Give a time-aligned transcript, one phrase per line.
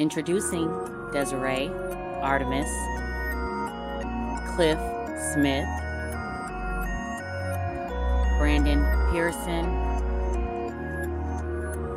[0.00, 0.66] Introducing
[1.12, 1.68] Desiree,
[2.22, 2.70] Artemis,
[4.54, 4.78] Cliff
[5.34, 5.68] Smith,
[8.38, 8.80] Brandon
[9.12, 9.66] Pearson,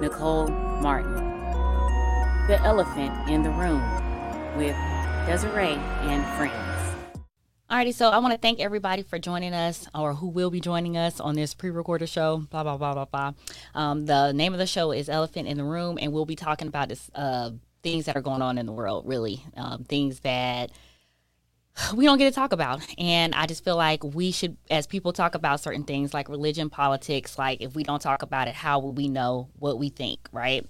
[0.02, 0.50] Nicole
[0.82, 1.16] Martin.
[2.50, 3.82] The Elephant in the Room
[4.58, 4.76] with
[5.26, 6.74] Desiree and friends.
[7.72, 10.98] Alrighty, so I want to thank everybody for joining us or who will be joining
[10.98, 12.44] us on this pre-recorded show.
[12.52, 13.32] Blah blah blah blah blah.
[13.74, 16.68] Um, the name of the show is Elephant in the Room, and we'll be talking
[16.68, 17.52] about this uh,
[17.84, 19.08] things that are going on in the world.
[19.08, 20.72] Really, um, things that
[21.96, 22.82] we don't get to talk about.
[22.98, 26.70] And I just feel like we should, as people talk about certain things like religion,
[26.70, 30.20] politics, like if we don't talk about it, how will we know what we think,
[30.32, 30.68] right?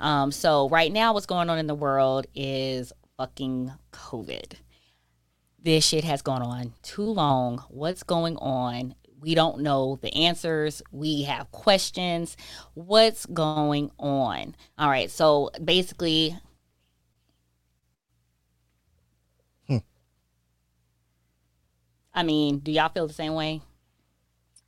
[0.00, 4.54] Um, so right now, what's going on in the world is fucking COVID.
[5.62, 7.64] This shit has gone on too long.
[7.70, 8.94] What's going on?
[9.20, 10.82] We don't know the answers.
[10.92, 12.36] We have questions.
[12.74, 14.54] What's going on?
[14.78, 15.10] All right.
[15.10, 16.36] So basically,
[19.68, 19.78] Hmm.
[22.14, 23.60] I mean, do y'all feel the same way?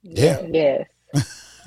[0.03, 0.43] Yeah.
[0.51, 0.87] Yes.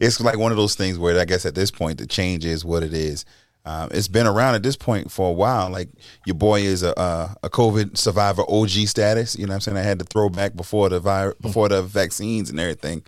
[0.00, 2.64] it's like one of those things where I guess at this point the change is
[2.64, 3.24] what it is.
[3.64, 5.70] Um, it's been around at this point for a while.
[5.70, 5.88] Like
[6.24, 9.36] your boy is a a, a COVID survivor OG status.
[9.36, 9.76] You know what I'm saying?
[9.76, 13.02] I had to throw back before the virus, before the vaccines and everything.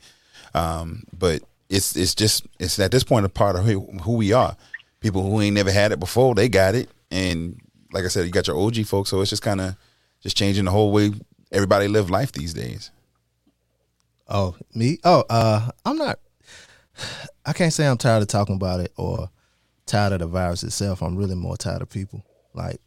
[0.54, 4.32] Um, but it's it's just it's at this point a part of who, who we
[4.32, 4.56] are.
[5.00, 7.60] People who ain't never had it before, they got it, and
[7.92, 9.10] like I said, you got your OG folks.
[9.10, 9.76] So it's just kind of
[10.22, 11.12] just changing the whole way
[11.52, 12.90] everybody live life these days.
[14.28, 14.98] Oh, me?
[15.04, 16.18] Oh, uh, I'm not.
[17.46, 19.30] I can't say I'm tired of talking about it or
[19.86, 21.02] tired of the virus itself.
[21.02, 22.24] I'm really more tired of people.
[22.54, 22.80] Like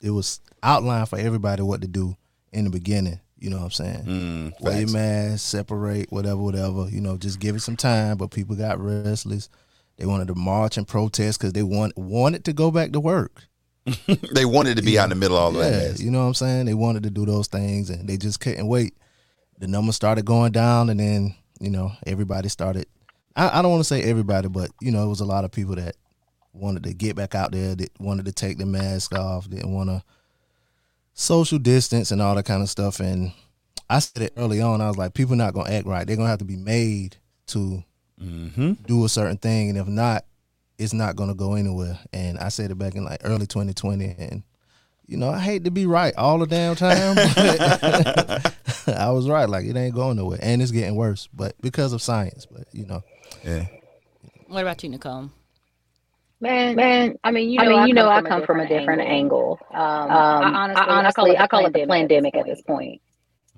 [0.00, 2.16] it was outlined for everybody what to do
[2.52, 3.20] in the beginning.
[3.38, 4.04] You know what I'm saying?
[4.04, 6.88] Mm, Wear your mask, separate, whatever, whatever.
[6.90, 8.18] You know, just give it some time.
[8.18, 9.48] But people got restless.
[9.96, 13.44] They wanted to march and protest because they want wanted to go back to work.
[14.34, 15.90] they wanted to be out in the middle of all Yeah, that.
[15.90, 16.00] mess.
[16.00, 16.66] you know what I'm saying?
[16.66, 18.94] They wanted to do those things and they just couldn't wait.
[19.58, 22.86] The numbers started going down and then, you know, everybody started
[23.36, 25.52] I, I don't want to say everybody, but you know, it was a lot of
[25.52, 25.94] people that
[26.52, 29.88] wanted to get back out there, that wanted to take the mask off, didn't want
[29.88, 30.02] to
[31.14, 33.00] social distance and all that kind of stuff.
[33.00, 33.32] And
[33.88, 36.06] I said it early on, I was like, people not gonna act right.
[36.06, 37.16] They're gonna have to be made
[37.48, 37.82] to
[38.20, 38.72] Mm-hmm.
[38.86, 40.26] do a certain thing, and if not,
[40.80, 41.98] it's not gonna go anywhere.
[42.12, 44.42] And I said it back in like early 2020, and
[45.06, 47.16] you know, I hate to be right all the damn time.
[47.16, 48.54] but
[48.96, 52.00] I was right, like it ain't going nowhere, and it's getting worse, but because of
[52.00, 52.46] science.
[52.46, 53.02] But you know,
[53.44, 53.66] Yeah.
[54.48, 55.30] What about you, Nicole?
[56.40, 57.18] Man, man.
[57.22, 59.60] I mean, you know, I mean, you know, I come from a different angle.
[59.70, 63.02] Um, I honestly, honestly, I call it the pandemic at this point.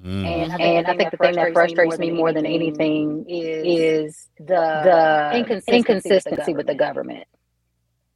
[0.04, 0.26] Mm.
[0.26, 6.54] And, and I think the thing that frustrates me more than anything is the inconsistency
[6.54, 7.24] with the government.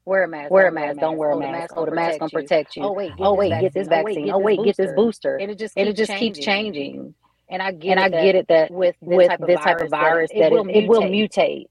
[0.04, 0.50] Wear a mask.
[0.50, 1.00] Wear a mask.
[1.00, 1.74] Don't wear a mask.
[1.76, 2.84] Oh, the mask gonna protect you.
[2.84, 3.12] Oh wait.
[3.18, 3.50] Oh wait.
[3.60, 4.30] Get this vaccine.
[4.30, 4.60] Oh wait.
[4.64, 5.36] Get this booster.
[5.36, 7.14] And it just and it just keeps changing.
[7.48, 10.52] And I get and I get it that with with this type of virus that
[10.52, 11.66] it, it will mutate.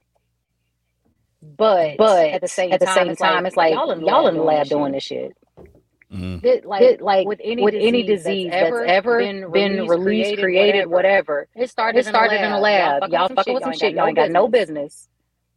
[1.42, 4.68] But but at the same at the same time, it's like y'all in the lab
[4.68, 5.34] doing this shit.
[6.14, 6.42] Mm.
[6.42, 11.48] That, like, like with any, with any disease that's ever been, released, created, whatever.
[11.56, 13.12] It started, it started in a lab.
[13.12, 13.96] Y'all fucking with some shit.
[13.96, 15.10] Y'all ain't got no business.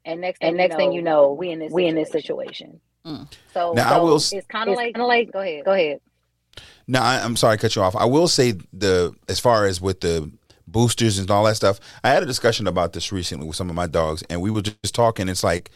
[0.04, 2.80] And next, and next thing you know, we in this we in this situation.
[3.04, 3.30] Mm.
[3.52, 4.16] So, Now, I will.
[4.16, 5.32] it's kind of like, kind of like.
[5.32, 5.64] Go ahead.
[5.64, 6.00] Go ahead.
[6.86, 7.94] No, I, I'm sorry to cut you off.
[7.94, 10.30] I will say the as far as with the
[10.66, 13.76] boosters and all that stuff, I had a discussion about this recently with some of
[13.76, 15.28] my dogs, and we were just talking.
[15.28, 15.70] It's like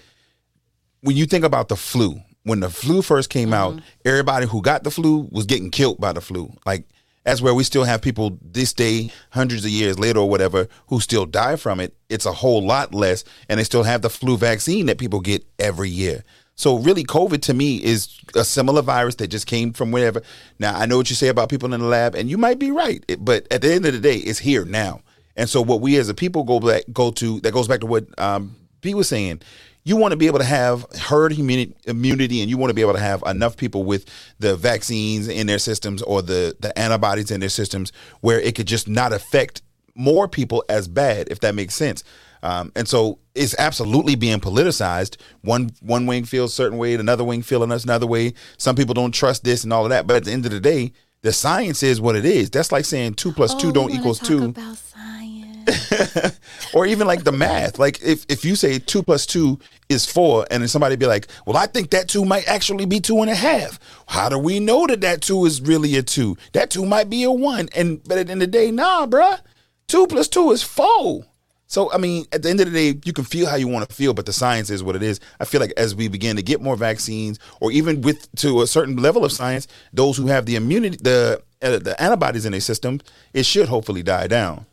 [1.02, 4.84] when you think about the flu, when the flu first came out, everybody who got
[4.84, 6.52] the flu was getting killed by the flu.
[6.66, 6.86] Like
[7.24, 11.00] that's where we still have people this day, hundreds of years later or whatever, who
[11.00, 11.94] still die from it.
[12.08, 15.44] It's a whole lot less, and they still have the flu vaccine that people get
[15.58, 16.24] every year.
[16.54, 20.22] So really, COVID to me is a similar virus that just came from wherever.
[20.58, 22.70] Now I know what you say about people in the lab, and you might be
[22.70, 25.02] right, but at the end of the day, it's here now.
[25.36, 27.86] And so what we as a people go back go to that goes back to
[27.86, 29.40] what um, was saying.
[29.84, 32.92] You want to be able to have herd immunity, and you want to be able
[32.92, 34.06] to have enough people with
[34.38, 38.66] the vaccines in their systems or the the antibodies in their systems where it could
[38.66, 39.62] just not affect
[39.94, 42.04] more people as bad, if that makes sense.
[42.42, 45.16] Um, and so it's absolutely being politicized.
[45.42, 48.34] One one wing feels a certain way, another wing feeling us another way.
[48.58, 50.06] Some people don't trust this and all of that.
[50.06, 50.92] But at the end of the day,
[51.22, 52.50] the science is what it is.
[52.50, 55.31] That's like saying two plus two don't equals two About science.
[56.74, 57.78] or even like the math.
[57.78, 61.28] Like if, if you say two plus two is four, and then somebody be like,
[61.46, 64.60] "Well, I think that two might actually be two and a half." How do we
[64.60, 66.36] know that that two is really a two?
[66.52, 67.68] That two might be a one.
[67.74, 69.40] And but at the end of the day, nah, bruh.
[69.88, 71.24] Two plus two is four.
[71.66, 73.88] So I mean, at the end of the day, you can feel how you want
[73.88, 75.20] to feel, but the science is what it is.
[75.40, 78.66] I feel like as we begin to get more vaccines, or even with to a
[78.66, 82.60] certain level of science, those who have the immunity, the uh, the antibodies in their
[82.60, 83.00] system,
[83.32, 84.66] it should hopefully die down.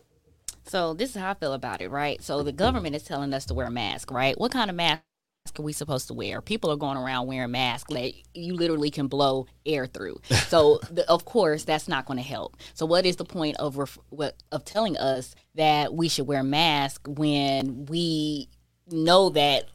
[0.69, 2.23] So this is how I feel about it, right?
[2.23, 4.39] So the government is telling us to wear a mask, right?
[4.39, 5.03] What kind of mask
[5.59, 6.41] are we supposed to wear?
[6.41, 10.21] People are going around wearing masks that you literally can blow air through.
[10.47, 12.57] So the, of course that's not going to help.
[12.75, 16.43] So what is the point of ref- what, of telling us that we should wear
[16.43, 18.49] masks when we
[18.91, 19.65] know that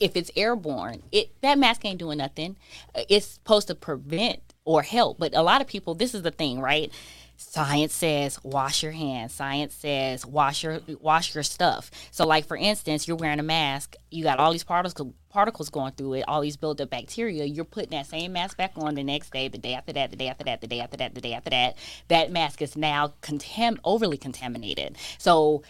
[0.00, 2.56] if it's airborne, it that mask ain't doing nothing.
[2.94, 5.94] Uh, it's supposed to prevent or help, but a lot of people.
[5.94, 6.92] This is the thing, right?
[7.36, 9.32] Science says wash your hands.
[9.32, 11.90] Science says wash your wash your stuff.
[12.10, 13.94] So, like for instance, you're wearing a mask.
[14.10, 16.24] You got all these particles particles going through it.
[16.26, 17.44] All these built up bacteria.
[17.44, 20.16] You're putting that same mask back on the next day, the day after that, the
[20.16, 21.76] day after that, the day after that, the day after that.
[22.08, 24.96] That mask is now contam- overly contaminated.
[25.18, 25.62] So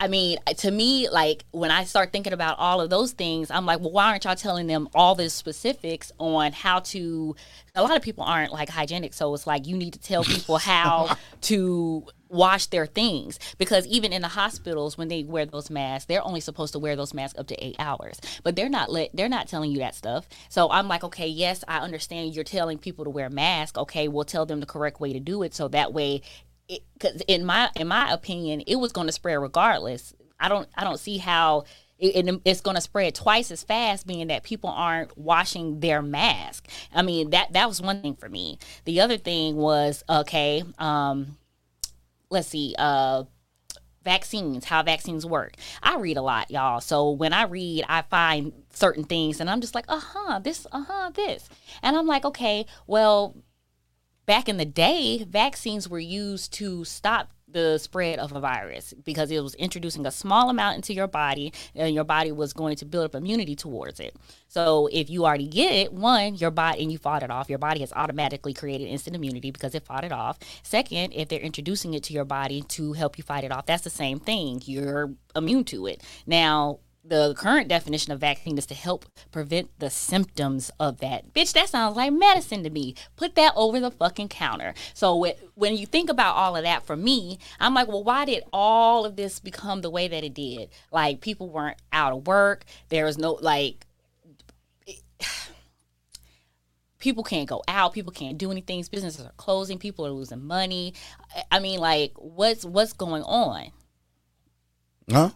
[0.00, 3.64] I mean, to me, like when I start thinking about all of those things, I'm
[3.64, 7.36] like, well, why aren't y'all telling them all the specifics on how to?
[7.74, 10.58] A lot of people aren't like hygienic, so it's like you need to tell people
[10.58, 13.38] how to wash their things.
[13.56, 16.96] Because even in the hospitals when they wear those masks they're only supposed to wear
[16.96, 18.20] those masks up to eight hours.
[18.42, 20.28] But they're not let they're not telling you that stuff.
[20.48, 24.24] So i'm like okay yes i understand you're telling people to wear masks okay we'll
[24.24, 26.22] tell them the correct way to do it so that way
[26.68, 30.14] because in my in my opinion, it was going to spread regardless.
[30.38, 31.64] I don't I don't see how
[31.98, 36.68] it, it's going to spread twice as fast, being that people aren't washing their mask.
[36.92, 38.58] I mean that that was one thing for me.
[38.84, 40.62] The other thing was okay.
[40.78, 41.36] Um,
[42.30, 42.74] let's see.
[42.78, 43.24] Uh,
[44.04, 45.54] vaccines, how vaccines work.
[45.82, 46.80] I read a lot, y'all.
[46.80, 50.66] So when I read, I find certain things and I'm just like, uh huh, this,
[50.70, 51.48] uh huh, this.
[51.82, 53.34] And I'm like, okay, well,
[54.26, 59.30] back in the day, vaccines were used to stop the spread of a virus because
[59.30, 62.84] it was introducing a small amount into your body and your body was going to
[62.84, 64.14] build up immunity towards it.
[64.48, 67.60] So if you already get it, one, your body and you fought it off, your
[67.60, 70.38] body has automatically created instant immunity because it fought it off.
[70.64, 73.84] Second, if they're introducing it to your body to help you fight it off, that's
[73.84, 74.60] the same thing.
[74.64, 76.02] You're immune to it.
[76.26, 81.34] Now, the current definition of vaccine is to help prevent the symptoms of that.
[81.34, 82.94] Bitch, that sounds like medicine to me.
[83.14, 84.72] Put that over the fucking counter.
[84.94, 88.44] So when you think about all of that for me, I'm like, well, why did
[88.52, 90.70] all of this become the way that it did?
[90.90, 92.64] Like people weren't out of work.
[92.88, 93.86] There was no like
[96.98, 100.94] people can't go out people can't do anything businesses are closing people are losing money
[101.52, 103.70] i mean like what's what's going on
[105.10, 105.30] huh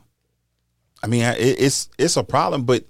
[1.02, 2.84] I mean, it, it's it's a problem, but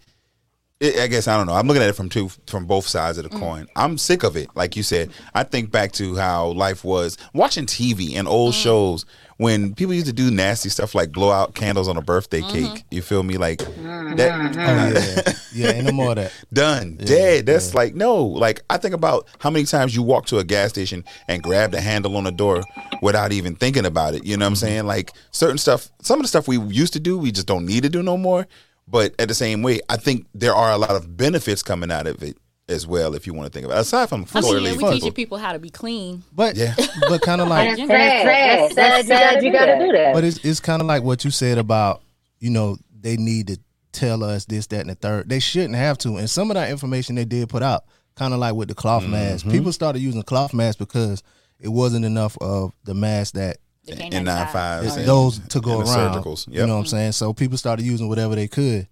[0.81, 1.55] it, I guess I don't know.
[1.55, 3.40] I'm looking at it from two from both sides of the mm.
[3.40, 3.66] coin.
[3.76, 4.49] I'm sick of it.
[4.55, 8.62] Like you said, I think back to how life was watching TV and old mm.
[8.62, 9.05] shows
[9.38, 12.75] when people used to do nasty stuff like blow out candles on a birthday mm-hmm.
[12.75, 12.85] cake.
[12.90, 13.38] You feel me?
[13.38, 14.17] Like mm-hmm.
[14.17, 14.56] that.
[14.56, 16.32] Oh, yeah, yeah, ain't no more of that.
[16.52, 17.46] Done, yeah, dead.
[17.46, 17.79] That's yeah.
[17.79, 18.23] like no.
[18.23, 21.70] Like I think about how many times you walk to a gas station and grab
[21.70, 22.62] the handle on the door
[23.00, 24.26] without even thinking about it.
[24.26, 24.67] You know what I'm mm-hmm.
[24.67, 24.87] saying?
[24.87, 27.84] Like certain stuff, some of the stuff we used to do, we just don't need
[27.84, 28.46] to do no more.
[28.88, 32.06] But at the same way, I think there are a lot of benefits coming out
[32.06, 32.38] of it
[32.69, 33.81] as well, if you want to think about it.
[33.81, 36.23] Aside from I mean, yeah, we teaching people how to be clean.
[36.32, 36.75] But yeah,
[37.09, 40.15] but kind of like that's, that's, that's, that's, you got to do that.
[40.15, 42.03] But it's it's kind of like what you said about
[42.38, 43.59] you know they need to
[43.93, 45.29] tell us this, that, and the third.
[45.29, 46.17] They shouldn't have to.
[46.17, 47.85] And some of that information they did put out,
[48.15, 49.12] kind of like with the cloth mm-hmm.
[49.12, 49.49] mask.
[49.49, 51.22] People started using cloth masks because
[51.58, 55.87] it wasn't enough of the mask that N95s those to go around.
[55.87, 56.46] Surgicals.
[56.48, 56.56] Yep.
[56.56, 57.13] You know what I'm saying?
[57.13, 58.87] So people started using whatever they could.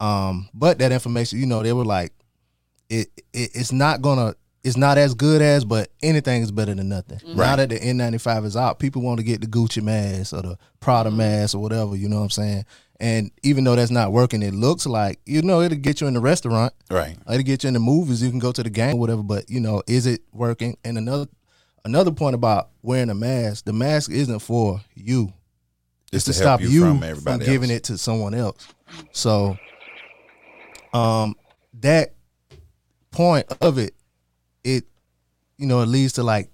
[0.00, 2.12] Um, but that information, you know, they were like,
[2.92, 4.34] it, it it's not gonna
[4.64, 7.18] it's not as good as, but anything is better than nothing.
[7.18, 7.36] Mm-hmm.
[7.36, 10.58] Now that the N95 is out, people want to get the Gucci mask or the
[10.78, 11.18] Prada mm-hmm.
[11.18, 12.64] mask or whatever, you know what I'm saying?
[13.00, 16.14] And even though that's not working, it looks like, you know, it'll get you in
[16.14, 16.72] the restaurant.
[16.88, 17.16] Right.
[17.28, 18.22] It'll get you in the movies.
[18.22, 20.76] You can go to the game, whatever, but, you know, is it working?
[20.84, 21.26] And another
[21.84, 25.32] another point about wearing a mask, the mask isn't for you.
[26.12, 28.68] It's, it's to, to stop you, you from, from giving it to someone else.
[29.10, 29.56] So
[30.94, 31.34] um
[31.80, 32.14] that
[33.12, 33.94] point of it,
[34.64, 34.84] it
[35.56, 36.50] you know, it leads to like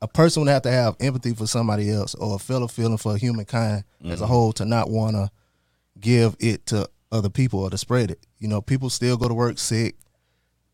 [0.00, 3.16] a person would have to have empathy for somebody else or a fellow feeling for
[3.16, 4.12] humankind mm-hmm.
[4.12, 4.32] as a mm-hmm.
[4.32, 5.30] whole to not want to
[6.00, 8.26] give it to other people or to spread it.
[8.38, 9.96] You know, people still go to work sick.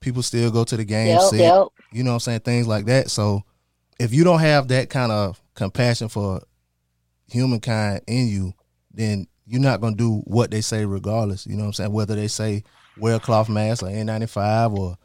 [0.01, 1.41] People still go to the game yep, sick.
[1.41, 1.67] Yep.
[1.93, 2.41] You know what I'm saying?
[2.41, 3.11] Things like that.
[3.11, 3.43] So
[3.99, 6.41] if you don't have that kind of compassion for
[7.27, 8.55] humankind in you,
[8.93, 11.47] then you're not gonna do what they say regardless.
[11.47, 11.93] You know what I'm saying?
[11.93, 12.63] Whether they say
[12.99, 14.97] wear a cloth mask or N95 or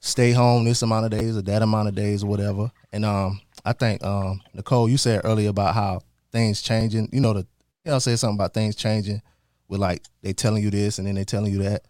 [0.00, 2.70] stay home this amount of days or that amount of days or whatever.
[2.92, 6.00] And um, I think um, Nicole, you said earlier about how
[6.32, 7.08] things changing.
[7.12, 7.46] You know, the
[7.84, 9.22] you know, say something about things changing
[9.68, 11.84] with like they telling you this and then they telling you that.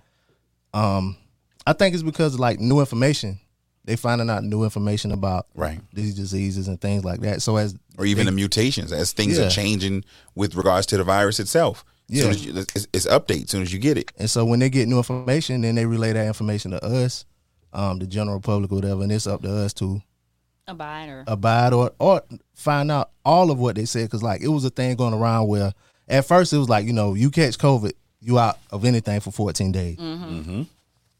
[0.74, 1.16] Um,
[1.66, 3.38] I think it's because like new information.
[3.84, 5.80] They finding out new information about Right.
[5.92, 7.42] these diseases and things like that.
[7.42, 9.46] So as or even the mutations as things Yeah.
[9.46, 10.04] are changing
[10.36, 11.84] with regards to the virus itself.
[12.12, 12.30] As soon Yeah.
[12.30, 14.12] as you, it's, it's update as soon as you get it.
[14.18, 17.24] And so when they get new information, then they relay that information to us,
[17.72, 20.02] um, the general public, or whatever, and it's up to us to
[20.68, 22.22] Abide or abide or or
[22.54, 24.04] find out all of what they said.
[24.04, 25.72] Because like it was a thing going around where
[26.08, 29.32] at first it was like you know you catch COVID, you out of anything for
[29.32, 29.96] 14 days.
[29.98, 30.62] Mm-hmm.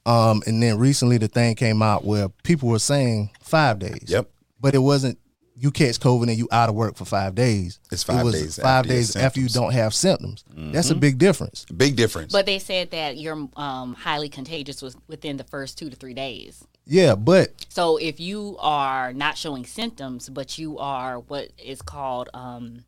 [0.07, 4.05] Um, and then recently the thing came out where people were saying five days.
[4.07, 4.29] Yep.
[4.61, 5.19] But it wasn't
[5.63, 7.79] you catch COVID and you out of work for five days.
[7.93, 10.45] It's five it was days Five after days after you don't have symptoms.
[10.55, 10.97] That's Mm-hmm.
[10.97, 11.65] a big difference.
[11.67, 12.33] Big difference.
[12.33, 16.15] But they said that you're um, highly contagious was within the first two to three
[16.15, 16.65] days.
[16.85, 22.29] Yeah, but So if you are not showing symptoms, but you are what is called
[22.35, 22.85] um,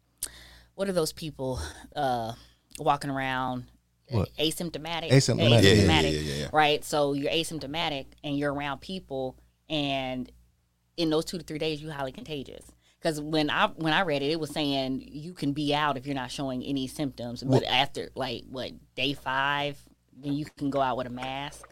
[0.75, 1.61] what are those people
[1.95, 2.33] uh,
[2.81, 3.67] walking around
[4.09, 4.31] What?
[4.37, 5.11] asymptomatic?
[5.13, 6.49] Asymptomatic, yeah, yeah, yeah, yeah, yeah.
[6.53, 6.85] Right.
[6.85, 9.37] So you're asymptomatic and you're around people,
[9.71, 10.29] and
[10.97, 12.65] in those two to three days, you're highly contagious.
[13.01, 16.07] Because when I when I read it, it was saying you can be out if
[16.07, 19.79] you're not showing any symptoms, but after like what day five,
[20.17, 21.69] then you can go out with a mask.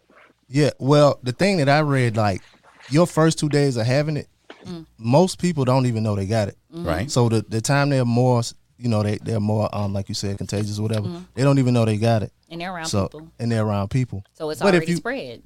[0.49, 2.43] Yeah, well, the thing that I read, like
[2.91, 4.29] your first two days of having it,
[4.67, 4.87] Mm.
[4.99, 6.57] most people don't even know they got it.
[6.71, 7.11] right.
[7.11, 8.43] So the the time they're more,
[8.79, 11.09] you know, they they're more, um, like you said, contagious or whatever.
[11.35, 12.33] They don't even know they got it.
[12.51, 13.29] And they're around So people.
[13.41, 14.23] and they're around people.
[14.35, 15.43] So it's but if already you- spread.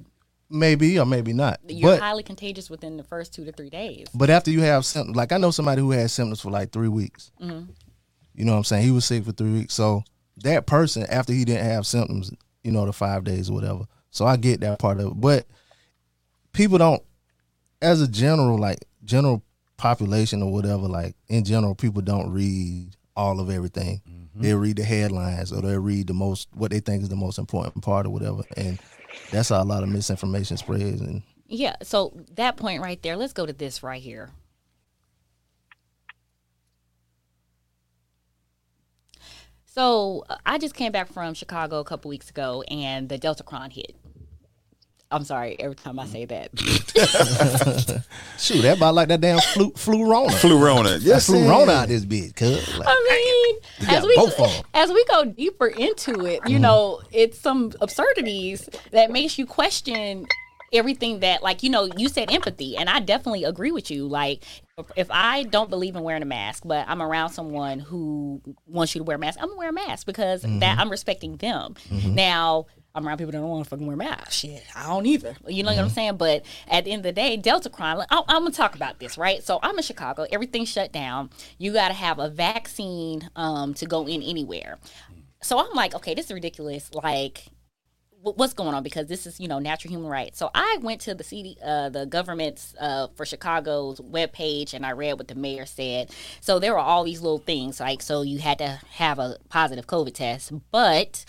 [0.49, 1.59] Maybe or maybe not.
[1.67, 4.07] You're but highly contagious within the first two to three days.
[4.13, 6.87] but after you have symptoms, like I know somebody who had symptoms for like three
[6.87, 7.31] weeks.
[7.41, 7.71] Mm-hmm.
[8.33, 8.83] You know what I'm saying?
[8.83, 9.73] He was sick for three weeks.
[9.73, 10.03] So
[10.43, 12.31] that person, after he didn't have symptoms,
[12.63, 13.85] you know, the five days or whatever.
[14.11, 15.19] So I get that part of it.
[15.19, 15.45] But
[16.53, 17.03] people don't,
[17.81, 19.43] as a general, like general
[19.75, 24.01] population or whatever, like in general, people don't read all of everything.
[24.39, 27.39] They read the headlines or they read the most, what they think is the most
[27.39, 28.43] important part or whatever.
[28.55, 28.77] And
[29.31, 31.01] that's how a lot of misinformation spreads.
[31.01, 31.75] And Yeah.
[31.83, 34.31] So that point right there, let's go to this right here.
[39.65, 43.43] So uh, I just came back from Chicago a couple weeks ago, and the Delta
[43.43, 43.95] Cron hit.
[45.09, 46.51] I'm sorry every time I say that.
[48.37, 50.33] shoot, that about like that damn flu, flu Rona.
[50.33, 50.99] Flurona.
[51.01, 51.77] Yes, flu it Rona is.
[51.77, 52.77] out this bitch, cuz.
[52.77, 54.63] Like, I mean, as got we both of 'em.
[54.73, 56.61] as we go deeper into it, you mm-hmm.
[56.61, 60.27] know, it's some absurdities that makes you question
[60.73, 64.43] everything that like you know you said empathy and i definitely agree with you like
[64.97, 68.99] if i don't believe in wearing a mask but i'm around someone who wants you
[68.99, 70.79] to wear a mask i'm gonna wear a mask because that mm-hmm.
[70.81, 72.15] i'm respecting them mm-hmm.
[72.15, 72.65] now
[72.97, 74.37] I'm around people that don't want to fucking wear masks.
[74.37, 75.35] Shit, I don't either.
[75.47, 76.17] You know what I'm saying?
[76.17, 77.99] But at the end of the day, Delta crime.
[78.09, 79.43] I, I'm gonna talk about this, right?
[79.43, 80.25] So I'm in Chicago.
[80.31, 81.29] Everything's shut down.
[81.59, 84.79] You got to have a vaccine um, to go in anywhere.
[85.43, 86.91] So I'm like, okay, this is ridiculous.
[86.91, 87.45] Like,
[88.21, 88.81] what's going on?
[88.81, 90.39] Because this is, you know, natural human rights.
[90.39, 94.93] So I went to the CD, uh, the government's uh, for Chicago's webpage, and I
[94.93, 96.09] read what the mayor said.
[96.41, 99.85] So there were all these little things, like so you had to have a positive
[99.85, 101.25] COVID test, but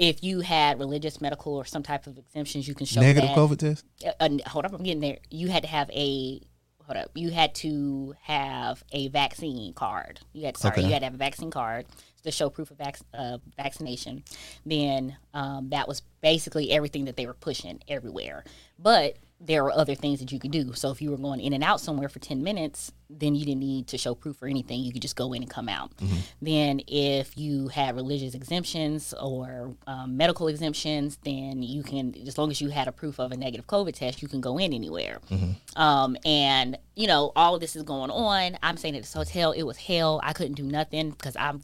[0.00, 3.36] if you had religious, medical, or some type of exemptions, you can show negative that.
[3.36, 3.84] COVID test?
[4.04, 5.18] Uh, uh, hold up, I'm getting there.
[5.30, 6.40] You had to have a
[6.86, 7.10] hold up.
[7.14, 10.20] You had to have a vaccine card.
[10.32, 10.86] You had sorry, Okay.
[10.86, 11.84] you had to have a vaccine card
[12.24, 14.24] to show proof of vac- uh, vaccination.
[14.64, 18.42] Then um, that was basically everything that they were pushing everywhere.
[18.78, 20.74] But there are other things that you could do.
[20.74, 23.60] So if you were going in and out somewhere for 10 minutes, then you didn't
[23.60, 24.80] need to show proof or anything.
[24.80, 25.92] You could just go in and come out.
[26.42, 32.50] Then if you had religious exemptions or um, medical exemptions, then you can, as long
[32.50, 35.20] as you had a proof of a negative COVID test, you can go in anywhere.
[35.74, 38.58] Um, and you know, all of this is going on.
[38.62, 40.20] I'm saying at this hotel, it was hell.
[40.22, 41.62] I couldn't do nothing because I'm,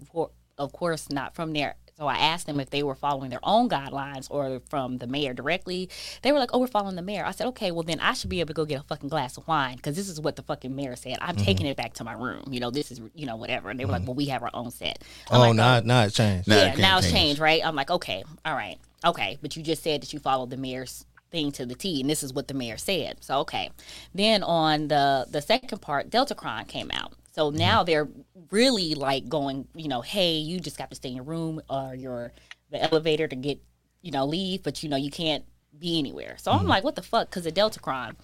[0.56, 1.74] of course, not from there.
[1.98, 5.32] So I asked them if they were following their own guidelines or from the mayor
[5.32, 5.88] directly.
[6.20, 8.28] They were like, "Oh, we're following the mayor." I said, "Okay, well then I should
[8.28, 10.42] be able to go get a fucking glass of wine because this is what the
[10.42, 11.16] fucking mayor said.
[11.22, 11.44] I'm mm-hmm.
[11.46, 12.44] taking it back to my room.
[12.50, 14.08] You know, this is you know whatever." And they were like, mm-hmm.
[14.08, 15.80] "Well, we have our own set." I'm Oh, like, now, oh.
[15.80, 16.48] now it changed.
[16.48, 17.16] Now it yeah, can't now it's change.
[17.16, 17.64] changed, right?
[17.64, 21.06] I'm like, okay, all right, okay, but you just said that you followed the mayor's
[21.30, 23.24] thing to the T, and this is what the mayor said.
[23.24, 23.70] So okay,
[24.14, 27.14] then on the the second part, Delta Cron came out.
[27.36, 27.58] So mm-hmm.
[27.58, 28.08] now they're
[28.50, 31.94] really like going, you know, hey, you just got to stay in your room or
[31.94, 32.32] your
[32.70, 33.60] the elevator to get,
[34.00, 35.44] you know, leave, but you know you can't
[35.78, 36.36] be anywhere.
[36.38, 36.68] So I'm mm-hmm.
[36.68, 37.28] like, what the fuck?
[37.28, 38.16] Because of Delta Cron.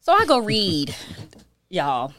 [0.00, 0.94] So I go read,
[1.68, 2.12] y'all.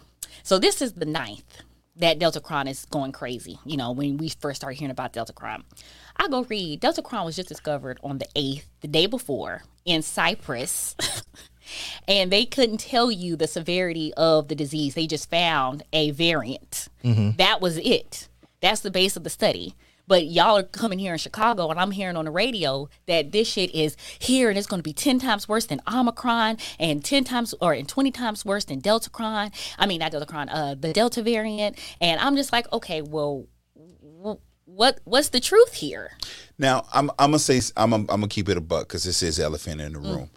[0.44, 1.64] So this is the ninth
[1.98, 3.60] that Delta Cron is going crazy.
[3.66, 5.66] You know, when we first started hearing about Delta Cron,
[6.16, 6.80] I go read.
[6.80, 10.96] Delta Cron was just discovered on the eighth, the day before, in Cyprus.
[12.08, 14.96] and they couldn't tell you the severity of the disease.
[14.96, 16.88] They just found a variant.
[17.38, 18.28] That was it.
[18.62, 19.76] That's the base of the study.
[20.08, 23.48] But y'all are coming here in Chicago, and I'm hearing on the radio that this
[23.48, 27.24] shit is here, and it's going to be ten times worse than Omicron, and ten
[27.24, 29.54] times or and twenty times worse than Deltacron.
[29.80, 31.78] I mean, not Deltacron, uh, the Delta variant.
[32.02, 33.46] And I'm just like, okay, well,
[34.66, 36.12] what what's the truth here?
[36.58, 39.40] Now I'm I'm gonna say I'm I'm gonna keep it a buck because this is
[39.40, 40.30] elephant in the room.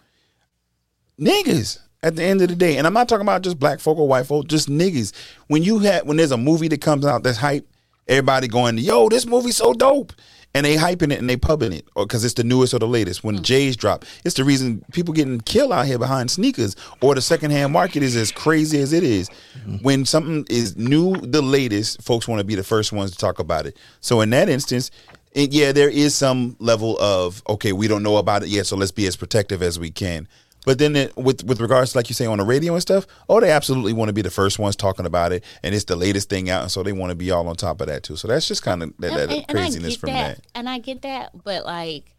[1.19, 3.97] Niggas at the end of the day, and I'm not talking about just black folk
[3.97, 5.13] or white folk, just niggas.
[5.47, 7.67] When you had when there's a movie that comes out that's hype,
[8.07, 10.13] everybody going, "Yo, this movie's so dope."
[10.53, 12.87] And they hyping it and they pubbing it, or because it's the newest or the
[12.87, 13.25] latest.
[13.25, 17.13] When the J's drop, it's the reason people getting killed out here behind sneakers, or
[17.13, 19.29] the secondhand market is as crazy as it is.
[19.65, 19.75] Hmm.
[19.81, 23.39] When something is new, the latest, folks want to be the first ones to talk
[23.39, 23.75] about it.
[23.99, 24.91] So in that instance,
[25.33, 28.77] it, yeah, there is some level of okay, we don't know about it yet, so
[28.77, 30.25] let's be as protective as we can.
[30.65, 33.05] But then, it, with with regards to like you say on the radio and stuff,
[33.29, 35.95] oh, they absolutely want to be the first ones talking about it, and it's the
[35.95, 38.15] latest thing out, and so they want to be all on top of that too.
[38.15, 40.47] So that's just kind of that, that and, and I craziness get from that, that.
[40.55, 42.15] and I get that, but like,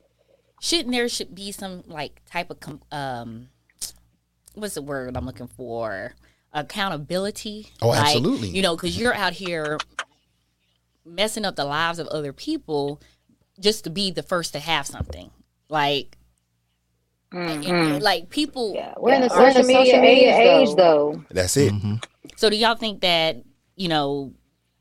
[0.60, 3.48] shouldn't there should be some like type of com- um,
[4.54, 6.14] what's the word I'm looking for?
[6.52, 7.68] Accountability.
[7.82, 8.48] Oh, Like, absolutely.
[8.48, 9.78] you know, because you're out here
[11.04, 13.00] messing up the lives of other people
[13.60, 15.30] just to be the first to have something.
[15.68, 16.16] Like,
[17.38, 18.72] and- like people.
[18.74, 20.00] Yeah, we're in the are- social media
[20.36, 21.22] age, though.
[21.30, 21.72] That's it.
[21.72, 21.96] Mm-hmm.
[22.36, 23.42] So do y'all think that
[23.76, 24.32] you know?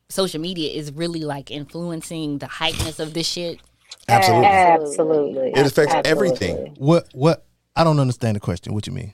[0.08, 3.60] Social media is really like influencing the hypeness of this shit.
[4.08, 4.46] Absolutely.
[4.46, 5.48] Absolutely.
[5.50, 6.12] It affects Absolutely.
[6.12, 6.76] everything.
[6.78, 7.44] What what?
[7.76, 8.74] I don't understand the question.
[8.76, 9.14] What you mean?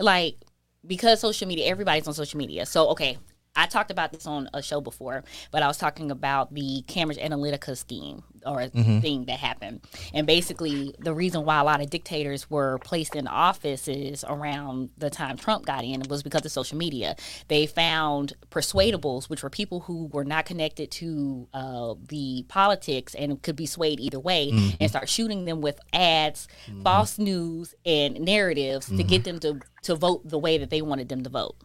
[0.00, 0.36] like
[0.86, 3.18] because social media everybody's on social media so okay
[3.56, 7.18] i talked about this on a show before but i was talking about the cambridge
[7.18, 9.00] analytica scheme or mm-hmm.
[9.00, 9.80] thing that happened.
[10.14, 15.10] And basically the reason why a lot of dictators were placed in offices around the
[15.10, 17.16] time trump got in was because of social media.
[17.48, 23.40] They found persuadables which were people who were not connected to uh, the politics and
[23.42, 24.76] could be swayed either way mm-hmm.
[24.80, 26.82] and start shooting them with ads mm-hmm.
[26.82, 31.08] false news and narratives to get them to to vote the way that they wanted
[31.08, 31.56] them to vote.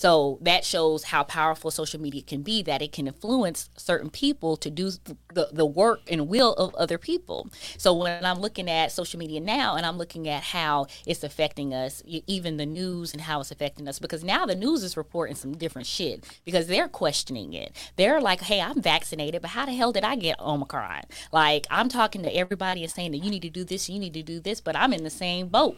[0.00, 4.56] So that shows how powerful social media can be that it can influence certain people
[4.56, 4.92] to do
[5.34, 7.50] the, the work and will of other people.
[7.76, 11.74] So when I'm looking at social media now and I'm looking at how it's affecting
[11.74, 15.36] us, even the news and how it's affecting us, because now the news is reporting
[15.36, 17.76] some different shit because they're questioning it.
[17.96, 21.02] They're like, hey, I'm vaccinated, but how the hell did I get Omicron?
[21.30, 24.14] Like, I'm talking to everybody and saying that you need to do this, you need
[24.14, 25.76] to do this, but I'm in the same boat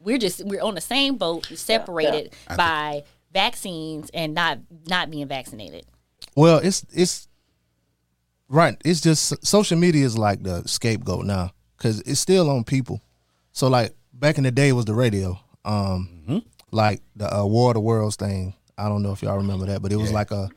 [0.00, 5.84] we're just we're on the same boat separated by vaccines and not not being vaccinated
[6.36, 7.28] Well, it's it's
[8.48, 8.76] right.
[8.84, 13.02] It's just social media is like the scapegoat now because it's still on people.
[13.52, 17.70] So like back in the day it was the radio, um, like the uh, War
[17.70, 18.54] of the Worlds thing.
[18.76, 20.48] I don't know if y'all remember that, but it was like a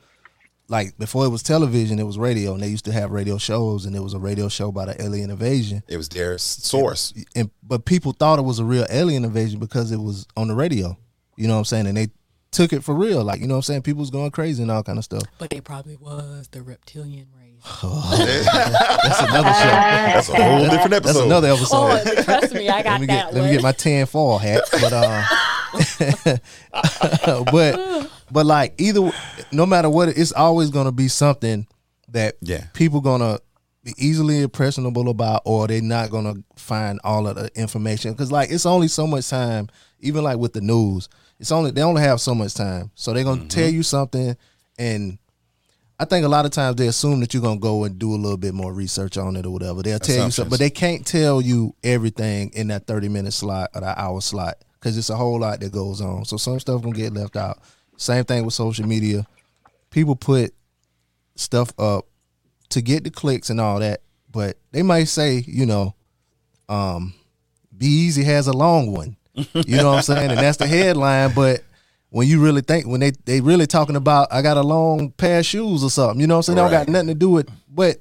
[0.68, 3.84] like before it was television, it was radio, and they used to have radio shows,
[3.84, 5.82] and it was a radio show about an alien invasion.
[5.88, 7.12] It was their s- source.
[7.34, 10.54] And but people thought it was a real alien invasion because it was on the
[10.54, 10.96] radio.
[11.36, 11.86] You know what I'm saying?
[11.88, 12.08] And they
[12.52, 13.24] took it for real.
[13.24, 13.82] Like you know what I'm saying?
[13.82, 15.22] People was going crazy and all kind of stuff.
[15.38, 17.48] but it probably was the reptilian race
[17.82, 19.70] That's another show.
[19.70, 21.12] That's a whole different episode.
[21.14, 21.76] That's another episode.
[21.76, 24.62] oh trust me i let got me that get let me get my tinfoil hat.
[24.72, 26.38] But uh,
[27.52, 29.10] but but like either
[29.52, 31.66] no matter what, it's always gonna be something
[32.08, 32.64] that Yeah.
[32.74, 33.38] people gonna
[33.84, 38.50] be easily impressionable about, or they're not gonna find all of the information because like
[38.50, 39.68] it's only so much time.
[40.00, 43.24] Even like with the news, it's only they only have so much time, so they're
[43.24, 44.36] gonna tell you something
[44.78, 45.18] and.
[46.00, 48.16] I think a lot of times they assume that you're gonna go and do a
[48.16, 49.82] little bit more research on it or whatever.
[49.82, 53.70] They'll tell you something, but they can't tell you everything in that 30 minute slot
[53.72, 56.24] or that hour slot because it's a whole lot that goes on.
[56.24, 57.58] So some stuff gonna get left out.
[57.98, 59.24] Same thing with social media.
[59.90, 60.52] People put
[61.36, 62.06] stuff up
[62.70, 65.94] to get the clicks and all that, but they might say, you know,
[66.68, 67.14] um,
[67.76, 69.16] Be Easy has a long one.
[69.34, 70.30] You know what I'm saying?
[70.30, 71.62] And that's the headline, but
[72.10, 75.38] when you really think when they they really talking about I got a long pair
[75.38, 76.56] of shoes or something, you know what I'm saying?
[76.56, 77.96] They don't got nothing to do with but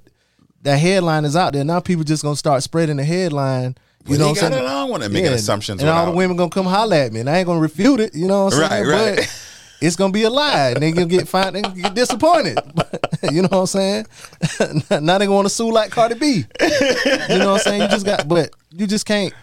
[0.64, 1.64] that headline is out there.
[1.64, 3.76] Now people just gonna start spreading the headline.
[4.06, 4.90] You Well, know what I'm got saying?
[4.92, 7.38] when they're making assumptions And all the women gonna come holler at me and I
[7.38, 8.88] ain't gonna refute it, you know what I'm saying?
[8.88, 9.16] Right, right.
[9.18, 9.48] But
[9.80, 12.60] it's gonna be a lie and they gonna get fine they gonna get disappointed.
[13.32, 14.06] you know what I'm saying?
[15.02, 16.46] now they gonna sue like Cardi B.
[16.60, 17.82] You know what I'm saying?
[17.84, 19.34] You just got but you just can't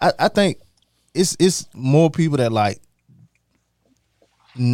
[0.00, 0.58] I, I think
[1.14, 2.80] it's it's more people that like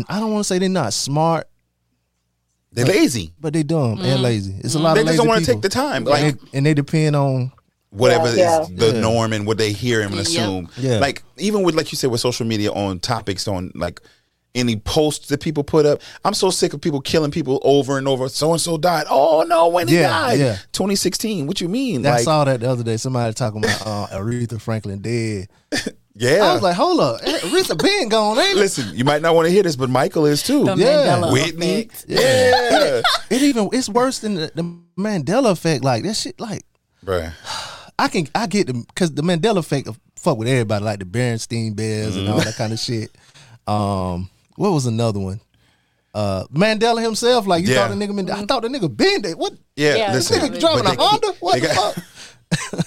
[0.09, 1.49] I don't want to say they're not smart,
[2.73, 3.35] They're lazy.
[3.39, 4.55] but they dumb and lazy.
[4.65, 5.97] It's a lot They of just don't want to take the time.
[5.97, 7.53] and, Like they, and they depend on
[7.91, 9.01] whatever Yeah, is the yeah.
[9.01, 10.23] norm and what they hear and Yep.
[10.23, 10.69] assume.
[10.77, 10.99] Yeah.
[10.99, 14.01] Like even with like you said with social media on topics on like
[14.55, 16.01] any posts that people put up.
[16.25, 18.29] I'm so sick of people killing people over and over.
[18.31, 19.05] So and so died.
[19.11, 20.57] Oh no, when he Yeah, died, yeah.
[20.73, 21.47] 2016.
[21.47, 22.05] What you mean?
[22.07, 22.97] I like, saw that the other day.
[22.97, 25.49] Somebody talking about uh, Aretha Franklin dead.
[26.17, 26.45] yeah.
[26.45, 28.57] I was like, hold up, Aretha been gone, ain't it?
[28.57, 30.65] Listen, you might not want to hear this, but Michael is too.
[30.65, 30.87] The Yeah.
[31.21, 31.75] Mandela Whitney.
[31.83, 32.05] effect.
[32.09, 33.03] Yeah.
[33.31, 34.63] It even it's worse than the, the
[34.99, 35.85] Mandela effect.
[35.85, 36.39] Like that shit.
[36.41, 36.65] Like
[37.05, 37.33] Bruh.
[37.99, 41.05] I can I get them because the Mandela effect of- fuck with everybody, like the
[41.05, 43.11] Berenstein Bears and all that kind of shit.
[43.67, 45.41] Um, what was another one?
[46.15, 47.87] Uh, Mandela himself, like you Yeah.
[47.89, 49.37] thought the nigga, Mand- I thought the nigga been there.
[49.37, 50.41] What Yeah, Yeah, listen.
[50.41, 51.33] nigga driving but a Honda?
[51.41, 52.05] What the got- fuck?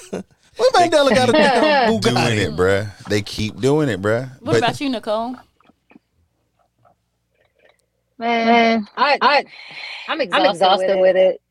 [0.59, 2.97] what Mandela got a damn doing it, bruh.
[3.05, 4.29] They keep doing it, bruh.
[4.41, 5.35] What But- about you, Nicole?
[8.17, 9.45] Man, I, I,
[10.09, 11.41] I'm exhausted, exhausted with it.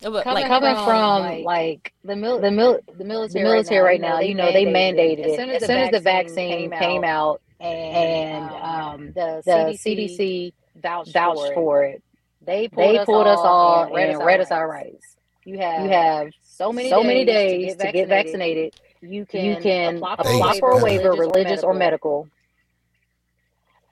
[0.00, 3.44] But, Coming, like, coming from, from, like, like, the mil- the mil- the the military,
[3.44, 5.30] military right now, you know, they mandated it.
[5.30, 11.12] As soon as, the, vaccine came out, and um, um, the, the CDC, CDC vouched,
[11.12, 12.02] vouched for it.
[12.44, 14.68] They pulled, They us, pulled us all and read us and read us our our
[14.68, 14.92] rights.
[14.92, 15.16] rights.
[15.44, 18.74] You have You have so many so many days, days to get vaccinated.
[19.00, 22.28] You can, You can apply, apply for a waiver, religious or medical.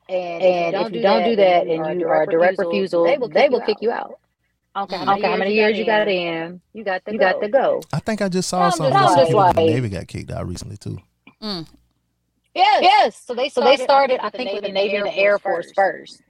[0.08, 3.28] And, And if you don't do that and you are a direct refusal, they will
[3.28, 4.18] they kick, you, out.
[4.76, 4.84] out.
[4.92, 6.60] Okay, Okay, how many years you got in?
[6.72, 7.80] You got the You got to go.
[7.92, 8.96] I think I just saw I'm just- something.
[8.96, 10.98] I'm just the like- Navy got kicked out recently too.
[11.42, 11.66] mm,
[12.54, 12.82] Yes.
[12.82, 13.16] Yes.
[13.24, 15.72] So they So started, they started, I think, with the Navy and the Air Force
[15.72, 16.22] first.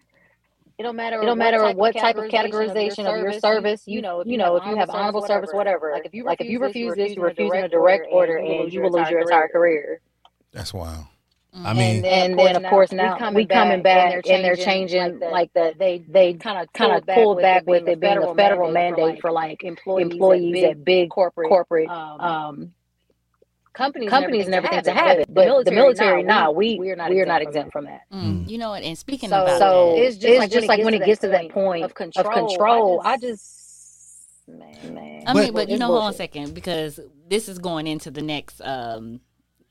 [0.81, 1.21] It don't matter.
[1.21, 4.65] It don't matter what type of categorization of your service, you know, you know, if
[4.65, 5.93] you have honorable service, whatever.
[5.93, 8.73] Like if you Like if you refuse this, you're refusing refusing a direct order, and
[8.73, 10.01] you will lose your entire career.
[10.53, 11.05] That's wild.
[11.53, 15.75] I mean, And then, of course, now we coming back and they're changing like the
[15.79, 19.31] they they kind of kind of pulled back with it being a federal mandate for
[19.31, 22.73] like employees, employees at at big corporate corporate um, um,
[23.73, 25.33] companies, companies and everything to have it.
[25.33, 28.03] But the military, nah, we we are not we are not exempt exempt from that.
[28.13, 28.49] mm.
[28.49, 28.75] You know?
[28.75, 31.85] And speaking So- about So that, it's just, like, when it gets to that point
[31.85, 35.23] of of control, control, I I just- just man, man.
[35.27, 38.11] I mean, but you It's know, hold on a second because this is going into
[38.11, 39.21] the next um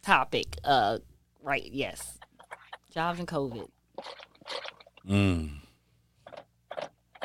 [0.02, 0.58] topic.
[0.64, 1.00] Uh,
[1.44, 1.68] right?
[1.72, 2.18] Yes,
[2.94, 3.70] jobs and COVID.
[5.08, 5.52] Mm.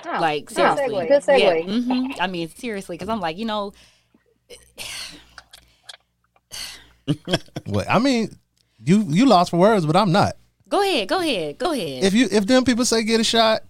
[0.05, 1.67] Like good seriously, segue, good segue.
[1.67, 3.73] Yeah, hmm I mean, seriously, because I'm like, you know,
[7.67, 8.35] what I mean,
[8.79, 10.37] you you lost for words, but I'm not.
[10.69, 12.05] go ahead, go ahead, go ahead.
[12.05, 13.63] If you if them people say get a shot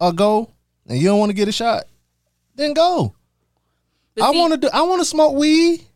[0.00, 0.50] or go,
[0.86, 1.84] and you don't want to get a shot,
[2.54, 3.14] then go.
[4.14, 4.68] But I want to do.
[4.72, 5.86] I want to smoke weed.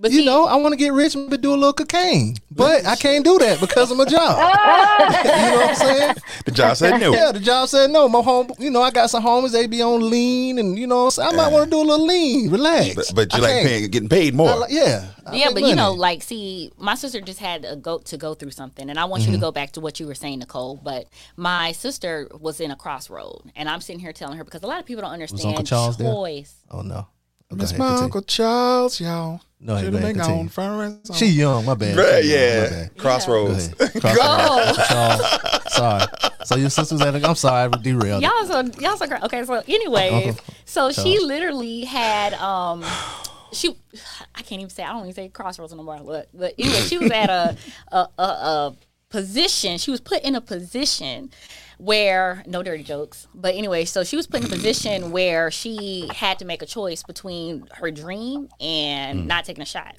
[0.00, 2.86] But You see, know, I want to get rich and do a little cocaine, but
[2.86, 4.38] I can't do that because of my job.
[4.40, 5.22] Ah!
[5.24, 6.14] you know what I'm saying?
[6.46, 7.12] The job said no.
[7.12, 8.08] Yeah, the job said no.
[8.08, 9.52] My home, you know, I got some homies.
[9.52, 11.50] They be on lean, and you know, so I might uh-huh.
[11.50, 12.94] want to do a little lean, relax.
[12.94, 14.56] But, but you I like paying, getting paid more.
[14.56, 17.76] like- yeah, I yeah, make but you know, like, see, my sister just had a
[17.76, 19.40] go to go through something, and I want you to mm-hmm.
[19.42, 20.80] go back to what you were saying, Nicole.
[20.82, 24.66] But my sister was in a crossroad, and I'm sitting here telling her because a
[24.66, 26.10] lot of people don't understand Uncle Charles there?
[26.10, 26.54] choice.
[26.70, 27.06] oh no,
[27.50, 28.04] Go Miss my continue.
[28.04, 29.40] Uncle Charles, y'all.
[29.62, 30.38] No, hey, Should man, have been continue.
[30.44, 31.08] gone front.
[31.14, 31.96] She young, my bad.
[31.98, 32.70] Bruh, She young, my yeah.
[32.70, 32.96] bad.
[32.96, 33.66] Go Crossroads.
[33.80, 34.00] ahead.
[34.00, 34.88] Crossroads.
[34.88, 35.72] Charles.
[35.74, 36.06] Sorry.
[36.44, 37.14] So your sister's at.
[37.14, 38.22] A, I'm sorry, I derailed.
[38.22, 39.22] Y'all so y'all so great.
[39.24, 42.84] Okay, so anyways, Uncle so she literally had um
[43.52, 43.76] she
[44.34, 45.98] I can't even say I don't even say crossroads no more.
[46.04, 47.56] But but anyway, she was at a
[47.92, 48.74] a, a a
[49.10, 49.76] position.
[49.78, 51.30] She was put in a position
[51.80, 53.26] where no dirty jokes.
[53.34, 56.66] But anyway, so she was put in a position where she had to make a
[56.66, 59.96] choice between her dream and not taking a shot.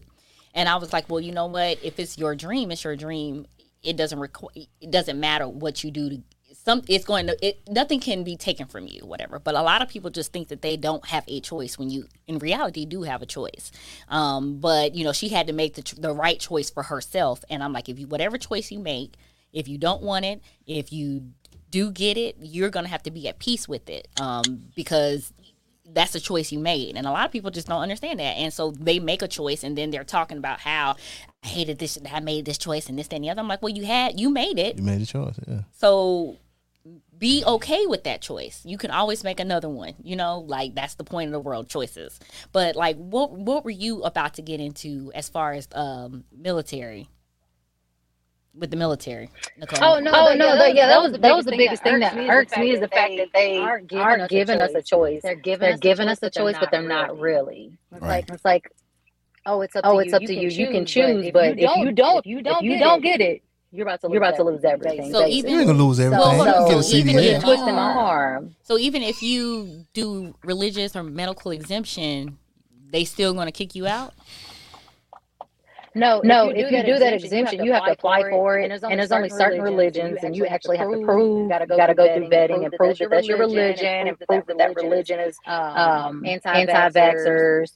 [0.53, 1.79] And I was like, well, you know what?
[1.83, 3.47] If it's your dream, it's your dream.
[3.81, 6.21] It doesn't requ- it doesn't matter what you do to
[6.53, 9.81] some it's going to it nothing can be taken from you whatever but a lot
[9.81, 13.01] of people just think that they don't have a choice when you in reality do
[13.01, 13.71] have a choice
[14.09, 17.63] um but you know she had to make the, the right choice for herself and
[17.63, 19.15] i'm like if you whatever choice you make
[19.53, 21.31] if you don't want it if you
[21.71, 24.43] do get it you're gonna have to be at peace with it um
[24.75, 25.33] because
[25.93, 28.53] that's a choice you made and a lot of people just don't understand that and
[28.53, 30.95] so they make a choice and then they're talking about how
[31.43, 33.61] i hated this i made this choice and this that, and the other i'm like
[33.61, 35.39] well you had you made it You made a choice.
[35.47, 35.61] Yeah.
[35.73, 36.37] so
[37.17, 38.61] be okay with that choice.
[38.65, 39.93] You can always make another one.
[40.01, 42.19] You know, like that's the point of the world choices.
[42.51, 47.07] But like what what were you about to get into as far as um military?
[48.53, 49.79] With the military, Nicole.
[49.81, 50.11] Oh no!
[50.13, 50.57] Oh no!
[50.57, 53.13] that- yeah, that was that was the biggest thing that irks me is the fact
[53.15, 53.87] that they aren't
[54.29, 55.21] giving us a choice.
[55.23, 57.77] They're giving They're us giving us a choice, but they're not really.
[57.93, 58.09] It's Right.
[58.09, 58.69] like It's like,
[59.45, 59.83] oh, it's up.
[59.85, 60.15] oh, to it's you.
[60.17, 60.49] up to you.
[60.49, 63.03] You can choose, if but if you don't, if you don't, if you don't it,
[63.03, 64.99] get it, you're about to lose you're about to lose everything.
[64.99, 65.11] everything.
[65.13, 65.37] So basically.
[65.39, 66.25] even- You ain't gonna lose everything.
[66.25, 67.35] So- you can get a so even CDA.
[67.37, 68.55] if- twisting my arm.
[68.63, 72.37] So even if you do religious or medical exemption,
[72.91, 74.13] they still going to kick you out.
[75.93, 76.49] No, no.
[76.49, 79.61] If you do that exemption, you have to apply for it, and there's only certain
[79.61, 81.49] religions, and you actually have to prove.
[81.49, 84.75] Got to go through vetting and prove that that's your religion, and prove that that
[84.75, 87.71] religion is um, anti-vaxxers.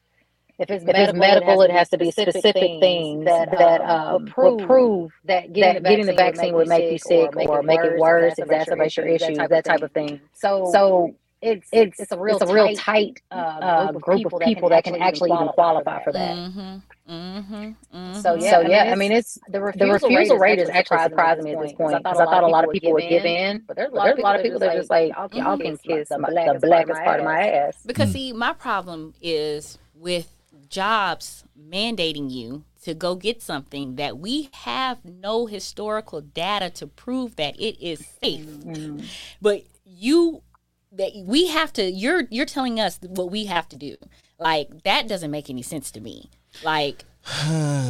[0.58, 4.34] If it's, if medical, it's medical, it has to be specific things that that um,
[4.38, 7.98] will prove that getting, that getting the vaccine would make you sick or make it
[7.98, 10.22] worse, exacerbate your issues, that type of thing.
[10.34, 14.40] So, so it's it's it's a real it's a real tight, uh, uh, group of
[14.40, 16.36] people that can actually even qualify for that.
[16.38, 16.78] Mm-hmm,
[17.10, 18.14] mm-hmm, mm-hmm.
[18.20, 21.44] So yeah, so yeah, I mean it's the refusal, the refusal rate is actually surprising
[21.44, 23.76] me at this point because I thought a lot of people would give in, but
[23.76, 27.20] there's a lot, of people that are just like y'all can kiss the blackest part
[27.20, 27.78] of my ass.
[27.86, 30.30] Because see, my problem is with
[30.70, 37.36] jobs mandating you to go get something that we have no historical data to prove
[37.36, 38.46] that it is safe.
[38.46, 39.06] Mm-hmm.
[39.42, 40.44] But you
[40.92, 43.96] that we have to you're you're telling us what we have to do.
[44.40, 46.30] Like that doesn't make any sense to me.
[46.64, 47.04] Like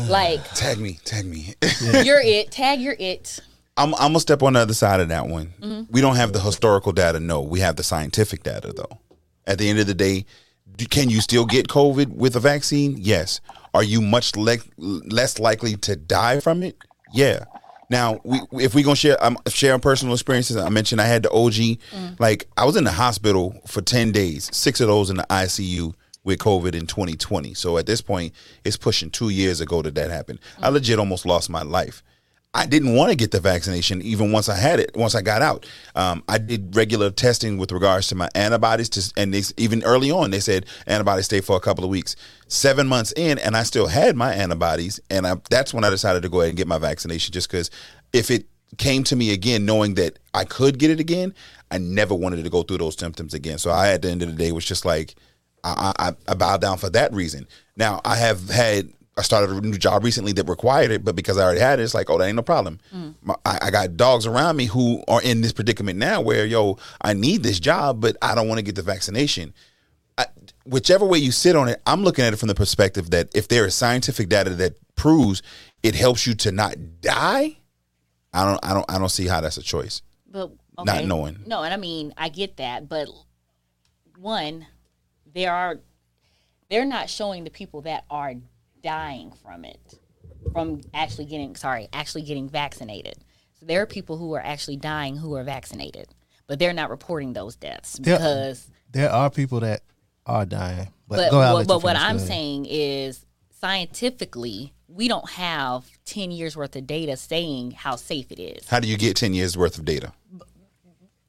[0.09, 1.53] like tag me, tag me.
[2.03, 2.51] you're it.
[2.51, 3.39] Tag you're it.
[3.77, 5.53] I'm, I'm gonna step on the other side of that one.
[5.61, 5.91] Mm-hmm.
[5.91, 7.19] We don't have the historical data.
[7.19, 8.99] No, we have the scientific data though.
[9.45, 10.25] At the end of the day,
[10.89, 12.95] can you still get COVID with a vaccine?
[12.97, 13.41] Yes.
[13.73, 16.77] Are you much le- less likely to die from it?
[17.13, 17.45] Yeah.
[17.89, 20.57] Now, we, if we're gonna share, I'm sharing personal experiences.
[20.57, 21.53] I mentioned I had the OG.
[21.53, 22.19] Mm.
[22.19, 25.93] Like I was in the hospital for ten days, six of those in the ICU
[26.25, 27.53] with COVID in 2020.
[27.53, 28.33] So at this point,
[28.65, 30.39] it's pushing two years ago that that happened.
[30.57, 30.63] Mm.
[30.63, 32.03] I legit almost lost my life.
[32.55, 34.95] I didn't want to get the vaccination even once I had it.
[34.95, 38.87] Once I got out, um, I did regular testing with regards to my antibodies.
[38.89, 42.15] To, and they, even early on, they said antibodies stay for a couple of weeks.
[42.47, 46.23] Seven months in, and I still had my antibodies, and I, that's when I decided
[46.23, 47.33] to go ahead and get my vaccination.
[47.33, 47.69] Just because
[48.13, 48.45] if it
[48.77, 51.33] came to me again, knowing that I could get it again,
[51.71, 53.57] I never wanted to go through those symptoms again.
[53.57, 55.15] So I, at the end of the day, was just like
[55.65, 57.47] I, I, I bowed down for that reason.
[57.75, 61.37] Now I have had I started a new job recently that required it, but because
[61.37, 62.79] I already had it, it's like, oh, that ain't no problem.
[62.93, 63.15] Mm.
[63.21, 66.77] My, I, I, got dogs around me who are in this predicament now where, yo,
[67.01, 69.53] I need this job, but I don't want to get the vaccination.
[70.17, 70.25] I,
[70.65, 73.47] whichever way you sit on it, I'm looking at it from the perspective that if
[73.47, 75.41] there is scientific data that proves
[75.81, 77.57] it helps you to not die,
[78.33, 80.01] I don't, I don't, I don't see how that's a choice.
[80.29, 80.83] But okay.
[80.83, 81.39] not knowing.
[81.45, 83.07] No, and I mean, I get that, but
[84.17, 84.67] one,
[85.35, 85.79] there are,
[86.69, 88.33] they're not showing the people that are
[88.81, 89.99] dying from it,
[90.53, 93.15] from actually getting sorry, actually getting vaccinated.
[93.59, 96.07] So there are people who are actually dying who are vaccinated,
[96.47, 99.81] but they're not reporting those deaths because there, there are people that
[100.25, 100.87] are dying.
[101.07, 103.25] But, but, ahead, but what I'm saying is
[103.59, 108.67] scientifically, we don't have 10 years worth of data saying how safe it is.
[108.67, 110.13] How do you get 10 years worth of data?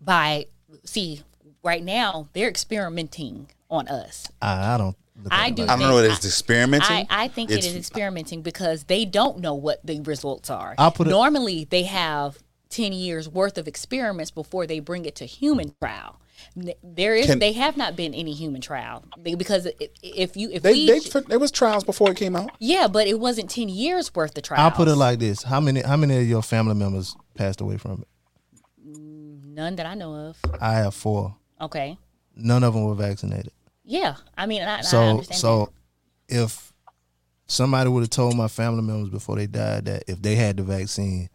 [0.01, 0.47] By,
[0.85, 1.23] see,
[1.67, 4.29] right now, they're experimenting on us.
[4.41, 4.97] I, I don't
[5.31, 5.63] I do.
[5.63, 6.89] I don't know what it's experimenting.
[6.89, 10.75] I, I think it's, it is experimenting because they don't know what the results are.
[10.79, 15.25] I'll put Normally, they have ten years worth of experiments before they bring it to
[15.25, 16.21] human trial.
[16.83, 19.69] There is, Can, they have not been any human trial because
[20.03, 22.51] if you if they, we, they, there was trials before it came out.
[22.59, 24.61] Yeah, but it wasn't ten years worth of trials.
[24.61, 27.79] I'll put it like this: how many how many of your family members passed away
[27.79, 28.09] from it?
[28.87, 30.39] Mm, none that I know of.
[30.61, 31.37] I have four.
[31.61, 31.99] Okay.
[32.35, 33.53] None of them were vaccinated.
[33.85, 35.73] Yeah, I mean, I, so I so
[36.29, 36.43] that.
[36.43, 36.73] if
[37.47, 40.65] somebody would have told my family members before they died that if they had the
[40.65, 41.29] vaccine,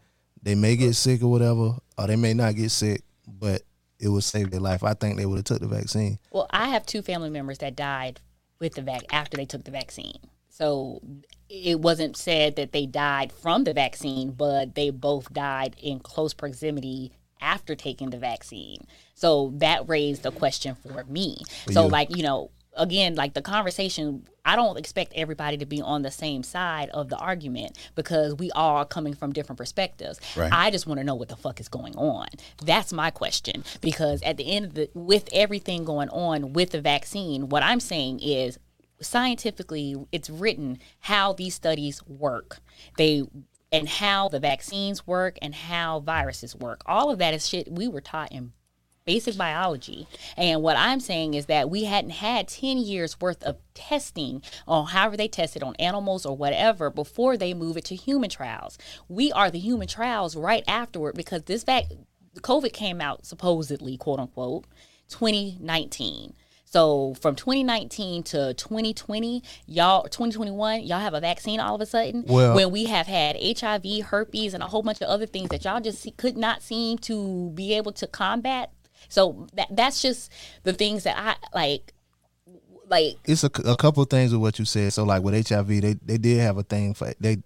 [0.44, 3.62] they may get sick or whatever, or they may not get sick, but
[4.00, 4.84] it would save their life.
[4.84, 6.20] I think they would have took the vaccine.
[6.32, 8.20] Well, I have two family members that died
[8.60, 10.20] with the vac after they took the vaccine.
[10.50, 11.02] So
[11.50, 16.34] it wasn't said that they died from the vaccine, but they both died in close
[16.34, 18.86] proximity after taking the vaccine.
[19.16, 21.42] So that raised a question for me.
[21.72, 26.02] so, like, you know, again, like the conversation, I don't expect everybody to be on
[26.02, 30.20] the same side of the argument because we all are coming from different perspectives.
[30.36, 30.52] Right.
[30.52, 32.28] I just want to know what the fuck is going on.
[32.64, 36.82] That's my question because at the end of the, with everything going on with the
[36.82, 38.58] vaccine, what I'm saying is
[39.02, 42.60] scientifically it's written how these studies work.
[42.98, 43.24] They
[43.72, 46.82] and how the vaccines work and how viruses work.
[46.86, 48.52] All of that is shit we were taught in
[49.06, 50.08] basic biology.
[50.38, 54.88] And what I'm saying is that we hadn't had 10 years worth of testing on
[54.88, 58.78] however they tested on animals or whatever before they move it to human trials.
[59.08, 61.86] We are the human trials right afterward because this vac
[62.40, 64.66] COVID came out supposedly, quote unquote,
[65.10, 66.34] 2019.
[66.72, 72.24] So from 2019 to 2020, y'all 2021, y'all have a vaccine all of a sudden.
[72.26, 75.66] Well, when we have had HIV, herpes, and a whole bunch of other things that
[75.66, 78.72] y'all just could not seem to be able to combat.
[79.10, 80.32] So that that's just
[80.64, 81.94] the things that I like.
[82.88, 84.94] Like it's a, a couple things with what you said.
[84.94, 87.40] So like with HIV, they they did have a thing for they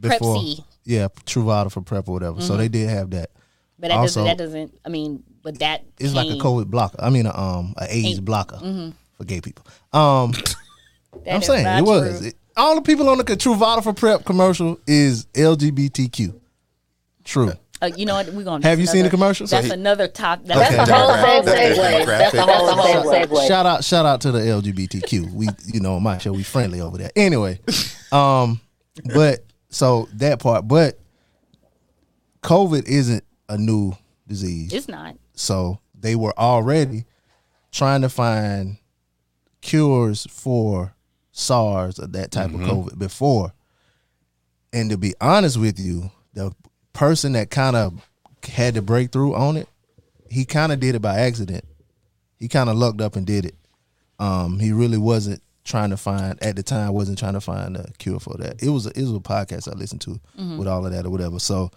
[0.00, 0.40] Prep before.
[0.40, 0.64] C.
[0.84, 2.40] Yeah, Truvada for prep or whatever.
[2.40, 2.62] So mm-hmm.
[2.62, 3.30] they did have that.
[3.78, 4.24] But that Also- doesn't.
[4.24, 4.80] That doesn't.
[4.84, 6.98] I mean, but that It's like a COVID blocker.
[7.02, 8.90] I mean, a, um, a AIDS blocker Mm-hmm.
[9.16, 9.64] for gay people.
[9.94, 10.32] Um,
[11.24, 12.26] that I'm is saying not it was.
[12.26, 16.38] It- all the people on the Truvada for prep commercial is LGBTQ.
[17.24, 17.52] True.
[17.80, 18.26] Uh, you know what?
[18.32, 18.66] We're gonna.
[18.66, 19.46] Have you that's seen the another- commercial?
[19.46, 20.40] That's he- another top.
[20.44, 20.76] That's Okay.
[20.76, 21.10] That's a whole
[21.44, 21.44] Demographic.
[21.44, 22.06] segue.
[22.06, 23.26] That's That's a whole demographic.
[23.28, 23.48] segue.
[23.48, 25.32] Shout out, shout out to the LGBTQ.
[25.32, 27.10] We, you know, on my show we friendly over there.
[27.16, 27.60] Anyway,
[28.12, 28.60] um,
[29.14, 30.98] but so that part, but
[32.42, 33.92] COVID isn't a new
[34.26, 34.72] disease.
[34.72, 35.16] It's not.
[35.38, 37.04] So they were already
[37.70, 38.78] trying to find
[39.60, 40.94] cures for
[41.32, 43.52] SARS or that type of COVID before.
[44.72, 46.52] And to be honest with you, the
[46.92, 48.08] person that kind of
[48.44, 49.68] had the breakthrough on it,
[50.30, 51.64] he kind of did it by accident.
[52.38, 53.54] He kind of lucked up and did it.
[54.18, 57.90] Um, he really wasn't trying to find at the time wasn't trying to find a
[57.98, 58.62] cure for that.
[58.62, 60.18] It was a, it was a podcast I listened to
[60.58, 61.38] with all of that or whatever.
[61.38, 61.70] So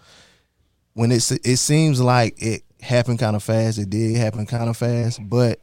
[0.94, 4.76] when it it seems like it happened kind of fast, it did happen kind of
[4.76, 5.60] fast, but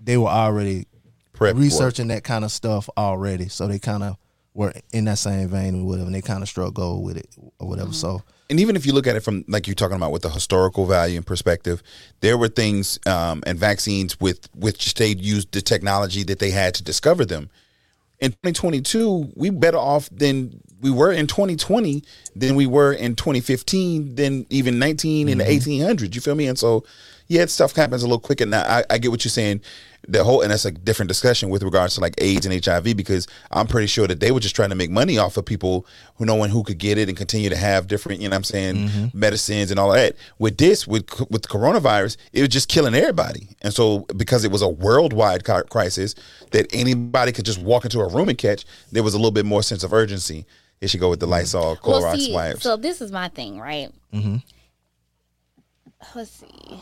[0.00, 0.86] they were already
[1.32, 4.16] Prep researching that kind of stuff already, so they kind of
[4.54, 6.06] were in that same vein or whatever.
[6.06, 7.28] And they kind of struck gold with it
[7.58, 7.92] or whatever.
[7.92, 10.28] So and even if you look at it from like you're talking about with the
[10.28, 11.82] historical value and perspective,
[12.20, 16.74] there were things um, and vaccines with which they used the technology that they had
[16.74, 17.48] to discover them.
[18.20, 22.02] In 2022, we better off than we were in 2020
[22.34, 25.84] than we were in 2015 than even 19 in the mm-hmm.
[25.86, 26.14] 1800s.
[26.14, 26.48] You feel me?
[26.48, 26.84] And so,
[27.28, 28.44] yeah, stuff happens a little quicker.
[28.44, 29.62] Now, I, I get what you're saying.
[30.08, 33.28] The whole and that's a different discussion with regards to like AIDS and HIV because
[33.52, 36.26] I'm pretty sure that they were just trying to make money off of people who
[36.26, 38.74] knowing who could get it and continue to have different, you know, what I'm saying
[38.74, 39.16] mm-hmm.
[39.16, 40.16] medicines and all that.
[40.40, 44.60] With this, with with coronavirus, it was just killing everybody, and so because it was
[44.60, 46.16] a worldwide crisis
[46.50, 49.46] that anybody could just walk into a room and catch, there was a little bit
[49.46, 50.46] more sense of urgency.
[50.82, 52.62] It should go with the Lysol, Clorox well, see, wipes.
[52.62, 53.90] so this is my thing, right?
[54.12, 54.38] Mm-hmm.
[56.16, 56.80] Let's see.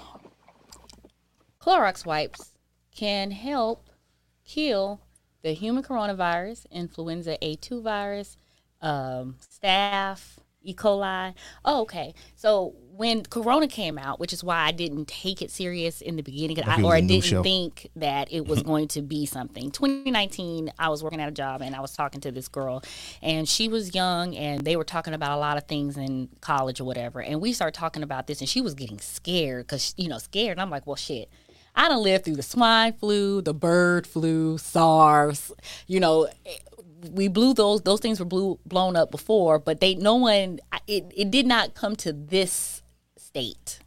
[1.61, 2.53] Clorox wipes
[2.97, 3.91] can help
[4.43, 5.03] kill
[5.43, 8.39] the human coronavirus, influenza A2 virus,
[8.81, 10.73] um, staph, E.
[10.75, 11.35] coli.
[11.67, 12.15] Oh, okay.
[12.37, 16.23] So when Corona came out, which is why I didn't take it serious in the
[16.23, 17.43] beginning, Like I, or I didn't show.
[17.43, 19.71] think that it was going to be something.
[19.71, 22.83] 2019, I was working at a job and I was talking to this girl,
[23.23, 26.81] and she was young, and they were talking about a lot of things in college
[26.81, 27.23] or whatever.
[27.23, 30.53] And we started talking about this, and she was getting scared because you know scared.
[30.53, 31.29] And I'm like, well, shit.
[31.73, 35.53] I done lived through the swine flu, the bird flu, SARS.
[35.87, 36.29] You know,
[37.13, 41.11] we blew those those things were blew, blown up before, but they no one it,
[41.17, 42.83] it did not come to this
[43.17, 43.79] state.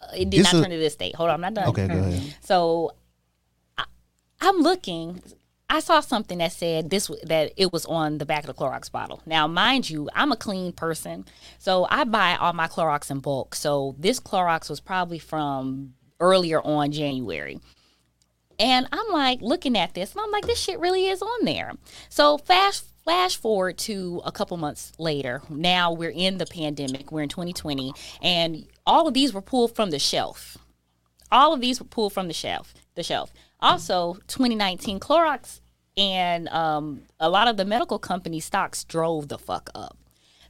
[0.00, 1.14] Uh, It did It's not a- turn to this state.
[1.16, 1.68] Hold on, I'm not done.
[1.68, 2.34] okay, go ahead.
[2.42, 2.92] So
[3.78, 3.84] I,
[4.40, 5.22] I'm looking.
[5.68, 8.92] I saw something that said this that it was on the back of the Clorox
[8.92, 9.22] bottle.
[9.24, 11.24] Now, mind you, I'm a clean person,
[11.58, 13.54] so I buy all my Clorox in bulk.
[13.54, 17.58] So this Clorox was probably from earlier on January.
[18.62, 21.72] And I'm like looking at this, and I'm like, this shit really is on there.
[22.08, 25.42] So fast flash forward to a couple months later.
[25.50, 27.10] Now we're in the pandemic.
[27.10, 30.56] We're in 2020, and all of these were pulled from the shelf.
[31.32, 32.72] All of these were pulled from the shelf.
[32.94, 33.32] The shelf.
[33.58, 35.60] Also, 2019 Clorox
[35.96, 39.96] and um, a lot of the medical company stocks drove the fuck up.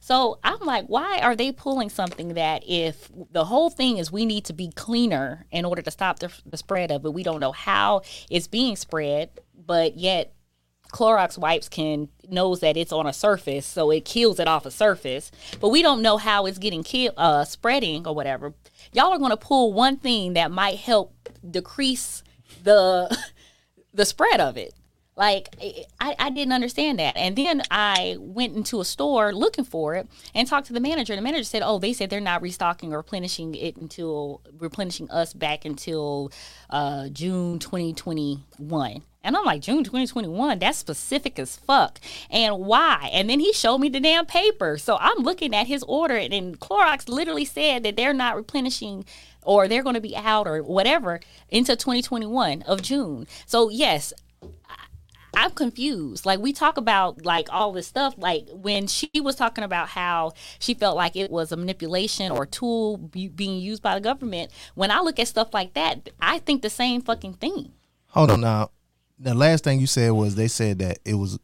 [0.03, 4.25] So I'm like, why are they pulling something that if the whole thing is we
[4.25, 7.39] need to be cleaner in order to stop the, the spread of it, we don't
[7.39, 10.33] know how it's being spread, but yet
[10.91, 14.71] Clorox wipes can knows that it's on a surface, so it kills it off a
[14.71, 18.53] surface, but we don't know how it's getting kill, uh, spreading or whatever.
[18.91, 21.15] Y'all are going to pull one thing that might help
[21.49, 22.23] decrease
[22.61, 23.17] the
[23.93, 24.73] the spread of it.
[25.15, 25.55] Like
[25.99, 30.07] I, I didn't understand that, and then I went into a store looking for it
[30.33, 31.15] and talked to the manager.
[31.15, 35.33] The manager said, "Oh, they said they're not restocking or replenishing it until replenishing us
[35.33, 36.31] back until
[36.69, 41.99] uh, June 2021." And I'm like, June 2021, that's specific as fuck.
[42.29, 43.09] And why?
[43.13, 44.77] And then he showed me the damn paper.
[44.77, 49.05] So I'm looking at his order, and, and Clorox literally said that they're not replenishing
[49.41, 53.27] or they're going to be out or whatever into 2021 of June.
[53.45, 54.13] So, yes,
[55.35, 56.25] I'm confused.
[56.25, 58.15] Like we talk about like all this stuff.
[58.17, 62.45] Like when she was talking about how she felt like it was a manipulation or
[62.45, 64.51] tool be, being used by the government.
[64.75, 67.73] When I look at stuff like that, I think the same fucking thing.
[68.07, 68.71] Hold on now.
[69.19, 71.39] The last thing you said was they said that it was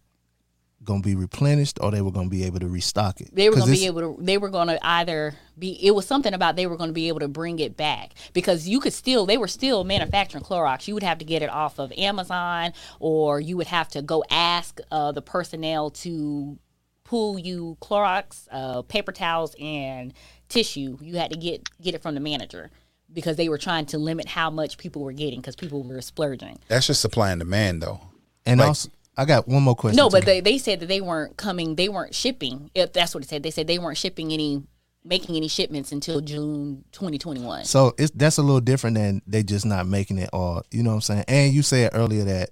[0.84, 3.34] going to be replenished or they were going to be able to restock it.
[3.34, 4.24] They were going to be able to.
[4.24, 5.78] They were going to either be.
[5.86, 8.68] It was something about they were going to be able to bring it back because
[8.68, 9.26] you could still.
[9.26, 10.88] They were still manufacturing Clorox.
[10.88, 14.24] You would have to get it off of Amazon, or you would have to go
[14.30, 16.58] ask uh, the personnel to
[17.04, 20.14] pull you Clorox, uh, paper towels, and
[20.48, 20.98] tissue.
[21.02, 22.72] You had to get get it from the manager
[23.12, 26.60] because they were trying to limit how much people were getting because people were splurging.
[26.68, 28.02] That's just supply and demand, though.
[28.46, 29.98] And Like- also, I got one more question.
[29.98, 32.72] No, but they, they said that they weren't coming, they weren't shipping.
[32.74, 34.64] If that's what it said, they said they weren't shipping any,
[35.04, 37.66] making any shipments until June 2021.
[37.66, 40.92] So it's that's a little different than they just not making it or you know
[40.92, 41.26] what I'm saying.
[41.28, 42.52] And you said earlier that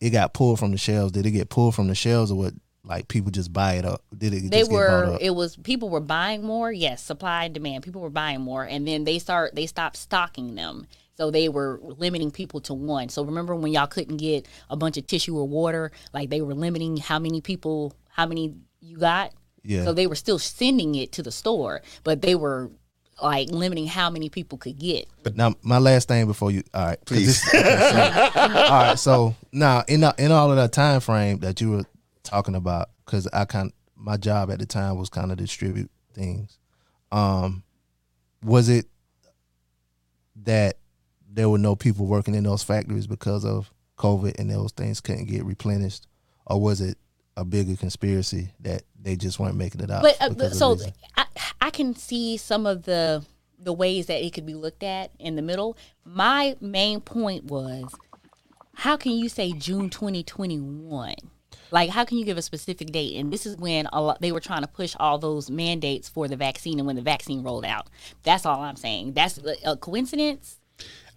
[0.00, 1.12] it got pulled from the shelves.
[1.12, 2.54] Did it get pulled from the shelves or what?
[2.84, 4.02] Like people just buy it up?
[4.16, 4.50] Did it?
[4.50, 8.00] they just get were it was people were buying more yes supply and demand people
[8.00, 10.86] were buying more and then they start they stopped stocking them
[11.18, 14.96] so they were limiting people to one so remember when y'all couldn't get a bunch
[14.96, 19.32] of tissue or water like they were limiting how many people how many you got
[19.64, 19.84] Yeah.
[19.84, 22.70] so they were still sending it to the store but they were
[23.20, 26.84] like limiting how many people could get But now my last thing before you, all
[26.86, 27.42] right, 'cause Please.
[27.42, 28.98] this- okay, so- all right.
[28.98, 31.84] So now in the- in all of that time frame that you were
[32.22, 35.90] talking about, because I kind of, my job at the time was kind of distribute
[36.14, 36.58] things.
[37.10, 37.64] Um,
[38.44, 38.86] was it
[40.44, 40.77] that
[41.38, 45.26] there were no people working in those factories because of COVID and those things couldn't
[45.26, 46.08] get replenished,
[46.46, 46.98] or was it
[47.36, 50.02] a bigger conspiracy that they just weren't making it out?
[50.02, 50.76] But uh, so?
[51.16, 51.26] I,
[51.60, 53.24] I can see some of the
[53.56, 55.78] the ways that it could be looked at in the middle.
[56.04, 57.94] My main point was,
[58.74, 61.14] how can you say June 2021?
[61.70, 63.16] Like, how can you give a specific date?
[63.16, 66.26] And this is when a lot, they were trying to push all those mandates for
[66.26, 67.88] the vaccine, and when the vaccine rolled out,
[68.24, 69.12] that's all I'm saying.
[69.12, 70.57] That's a- a coincidence.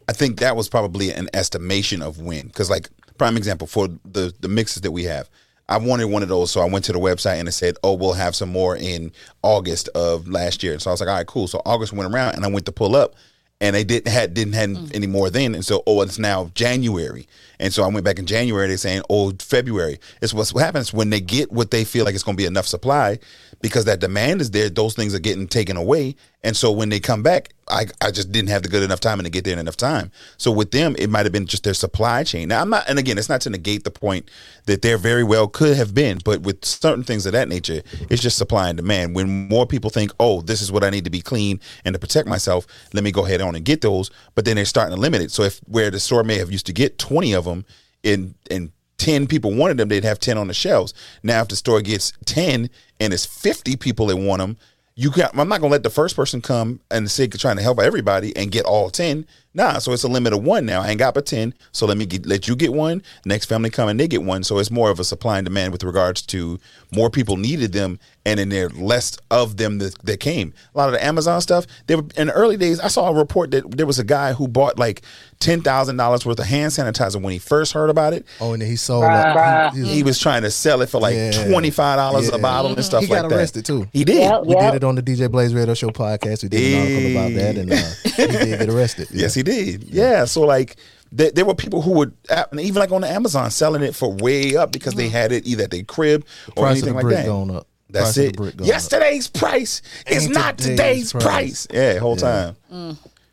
[0.07, 2.47] I think that was probably an estimation of when.
[2.47, 5.29] Because, like, prime example for the the mixes that we have,
[5.69, 7.93] I wanted one of those, so I went to the website and it said, "Oh,
[7.93, 11.27] we'll have some more in August of last year." So I was like, "All right,
[11.27, 13.15] cool." So August went around, and I went to pull up,
[13.61, 14.95] and they didn't had didn't have mm.
[14.95, 17.27] any more then, and so oh, it's now January,
[17.59, 18.67] and so I went back in January.
[18.67, 22.15] They're saying, "Oh, February." It's what's what happens when they get what they feel like
[22.15, 23.19] it's going to be enough supply,
[23.61, 24.69] because that demand is there.
[24.69, 28.31] Those things are getting taken away, and so when they come back, I, I just
[28.31, 30.11] didn't have the good enough time and to get there in enough time.
[30.37, 32.49] So with them, it might have been just their supply chain.
[32.49, 34.29] Now I'm not, and again, it's not to negate the point
[34.65, 38.21] that there very well could have been, but with certain things of that nature, it's
[38.21, 39.15] just supply and demand.
[39.15, 41.99] When more people think, oh, this is what I need to be clean and to
[41.99, 44.09] protect myself, let me go ahead on and get those.
[44.33, 45.31] But then they're starting to limit it.
[45.31, 47.65] So if where the store may have used to get 20 of them,
[48.03, 50.93] in in 10 people wanted them, they'd have 10 on the shelves.
[51.23, 52.69] Now if the store gets 10
[52.99, 54.57] and it's 50 people that want them,
[55.01, 57.79] you got I'm not gonna let the first person come and of trying to help
[57.79, 59.25] everybody and get all 10.
[59.53, 60.81] Nah, so it's a limit of one now.
[60.81, 61.53] I ain't got but 10.
[61.73, 63.03] So let me get, let you get one.
[63.25, 64.43] Next family come and they get one.
[64.43, 66.57] So it's more of a supply and demand with regards to
[66.93, 70.53] more people needed them and then there less of them that, that came.
[70.73, 73.13] A lot of the Amazon stuff, they were in the early days, I saw a
[73.13, 75.01] report that there was a guy who bought like
[75.39, 78.25] ten thousand dollars worth of hand sanitizer when he first heard about it.
[78.39, 79.67] oh, and then he sold Bruh.
[79.67, 79.73] up.
[79.73, 81.49] He, he, He was trying to sell it for like Yeah.
[81.49, 82.35] twenty five dollars Yeah.
[82.35, 83.35] a bottle and stuff he like got that.
[83.37, 83.87] arrested too.
[83.91, 84.17] He did.
[84.19, 84.45] Yep.
[84.45, 86.43] We did it on the DJ Blaze Radio Show podcast.
[86.43, 89.07] We did an article about that, and uh, he did get arrested.
[89.21, 89.83] Yes, he did.
[89.85, 90.25] Yeah.
[90.25, 90.75] So like
[91.11, 94.11] there, there were people who would uh, even like on the Amazon selling it for
[94.13, 96.25] way up because they had it either at their crib
[96.55, 97.25] or Price of anything the like brick that.
[97.25, 97.67] going up.
[97.89, 98.37] That's Price of the it.
[98.37, 98.73] brick going up.
[98.73, 101.23] Yesterday's price is Ain't not today's today's price.
[101.23, 101.67] price.
[101.73, 102.55] Yeah, whole time.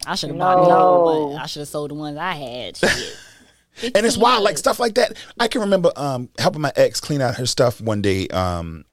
[0.06, 1.36] I should have bought the other one.
[1.40, 2.76] I should have sold the ones I had.
[3.80, 3.94] Shit.
[3.94, 5.16] and it's wild, like stuff like that.
[5.38, 8.84] I can remember um, helping my ex clean out her stuff one day, um,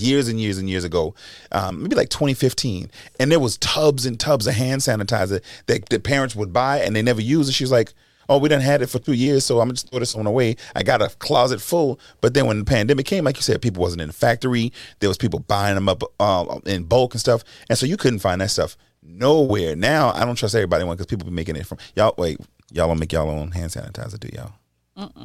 [0.00, 1.14] years and years and years ago,
[1.52, 2.90] um, maybe like 2015,
[3.20, 6.94] and there was tubs and tubs of hand sanitizer that the parents would buy and
[6.94, 7.48] they never use.
[7.48, 7.92] And she's like.
[8.28, 10.26] Oh, we done had it for two years, so I'm gonna just throw this one
[10.26, 10.56] away.
[10.76, 13.82] I got a closet full, but then when the pandemic came, like you said, people
[13.82, 14.72] wasn't in the factory.
[15.00, 18.20] There was people buying them up uh, in bulk and stuff, and so you couldn't
[18.20, 19.74] find that stuff nowhere.
[19.74, 22.14] Now I don't trust everybody one because people be making it from y'all.
[22.16, 22.38] Wait,
[22.70, 24.52] y'all don't make y'all own hand sanitizer, do y'all?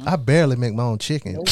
[0.06, 1.36] I barely make my own chicken.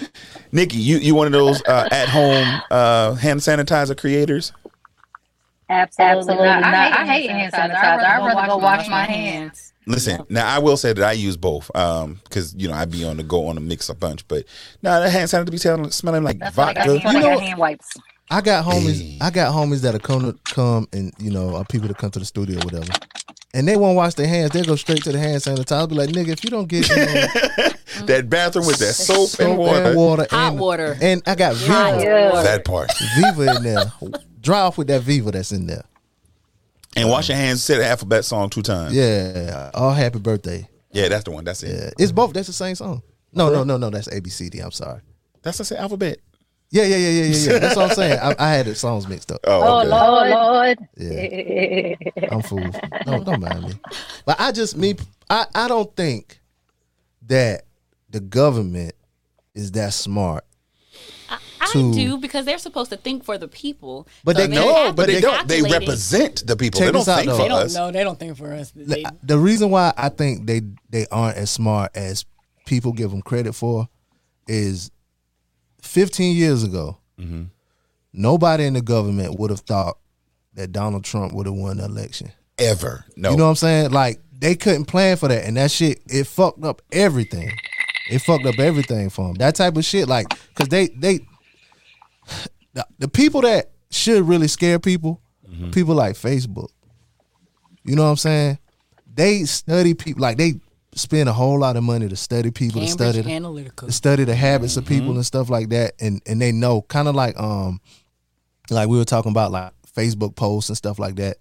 [0.00, 0.52] What are you talking about?
[0.52, 4.52] Nikki, you you one of those uh, at home uh, hand sanitizer creators?
[5.68, 6.60] Absolutely, Absolutely not.
[6.60, 6.92] not.
[7.00, 8.04] I hate hand sanitizer.
[8.04, 9.72] I'd rather go wash my hands.
[9.86, 13.16] Listen, now I will say that I use both because you know I be on
[13.16, 14.44] the go on the mix a bunch, but
[14.82, 16.92] now the hand sanitizer be smelling, smelling like That's why I vodka.
[16.98, 17.44] You know I what?
[17.44, 17.92] hand wipes.
[18.30, 19.00] I got homies.
[19.00, 19.18] Hey.
[19.20, 22.10] I got homies that are come to, come and you know are people that come
[22.12, 22.92] to the studio, or whatever,
[23.56, 24.50] and they won't wash their hands.
[24.52, 25.72] They go straight to the hand sanitizer.
[25.72, 29.28] I'll be like, nigga, if you don't get you know, that bathroom with that soap,
[29.30, 29.82] soap and water.
[29.84, 30.96] and water, Hot and, water.
[31.00, 32.42] and I got Viva, water.
[32.42, 32.92] That part.
[33.16, 33.92] Viva in there.
[34.40, 35.84] Dry off with that Viva that's in there.
[36.94, 37.62] And wash your hands.
[37.62, 38.94] Say the alphabet song two times.
[38.94, 39.70] Yeah, Yeah.
[39.74, 40.68] Oh, happy birthday.
[40.92, 41.44] Yeah, that's the one.
[41.44, 41.68] That's it.
[41.74, 42.32] Yeah, it's both.
[42.32, 43.02] That's the same song.
[43.32, 43.90] No, no, no, no.
[43.90, 44.62] That's ABCD.
[44.64, 45.00] I'm sorry.
[45.42, 46.18] That's the same alphabet.
[46.70, 47.52] Yeah, yeah, yeah, yeah, yeah.
[47.52, 47.58] yeah.
[47.60, 48.18] That's what I'm saying.
[48.20, 49.40] I, I had the songs mixed up.
[49.44, 49.88] Oh, Oh okay.
[49.88, 50.78] Lord, Lord.
[50.96, 52.28] Yeah.
[52.30, 52.70] I'm fool.
[53.04, 53.72] Don't don't mind me.
[54.24, 54.96] But I just me
[55.30, 56.40] I, I don't think
[57.26, 57.62] that
[58.10, 58.94] the government
[59.54, 60.44] is that smart.
[61.28, 64.06] I, I to- do because they're supposed to think for the people.
[64.24, 65.46] But So they- they No, but they don't.
[65.48, 66.78] They represent the people.
[66.80, 67.36] Check they don't out, think though.
[67.36, 67.74] for They don't us.
[67.74, 67.90] know.
[67.92, 68.72] They don't think for us.
[68.74, 72.24] They, the reason why I think they they aren't as smart as
[72.66, 73.88] people give them credit for
[74.48, 74.90] is
[75.86, 77.44] 15 years ago, Mm-hmm.
[78.12, 79.96] nobody in the government would have thought
[80.54, 82.30] that Donald Trump would have won the election.
[82.58, 83.04] Ever.
[83.16, 83.30] No.
[83.30, 83.90] You know what I'm saying?
[83.92, 87.50] Like they couldn't plan for that, and that shit it fucked up everything.
[88.10, 89.34] It fucked up everything for them.
[89.36, 91.20] That type of shit, like, cause they they
[92.74, 95.20] the, the people that should really scare people,
[95.50, 95.70] Mm-hmm.
[95.70, 96.68] people like Facebook.
[97.84, 98.58] You know what I'm saying?
[99.14, 100.54] They study people like they
[100.96, 103.86] spend a whole lot of money to study people, to study the, Analytica.
[103.86, 105.16] to study the habits of people Mm-hmm.
[105.16, 107.80] and stuff like that, and and they know kind of like um
[108.70, 111.36] like we were talking about like Facebook posts and stuff like that.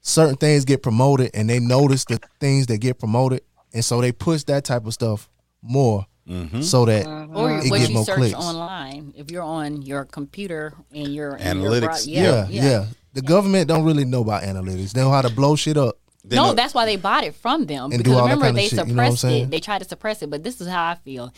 [0.00, 3.42] Certain things get promoted, and they notice the things that get promoted,
[3.72, 5.28] and so they push that type of stuff
[5.62, 6.60] more, Mm-hmm.
[6.60, 8.34] so that or it what get you more search clicks.
[8.34, 9.14] online.
[9.16, 12.04] If you're on your computer and you're and your Analytics.
[12.04, 14.92] bro- Yeah, yeah, The government don't really know about analytics.
[14.92, 15.96] They know how to blow shit up.
[16.28, 17.84] They no, that's why they bought it from them.
[17.90, 19.50] And do because all that remember, kinda they shit, you know suppressed it.
[19.50, 21.32] They tried to suppress it, but this is how I feel.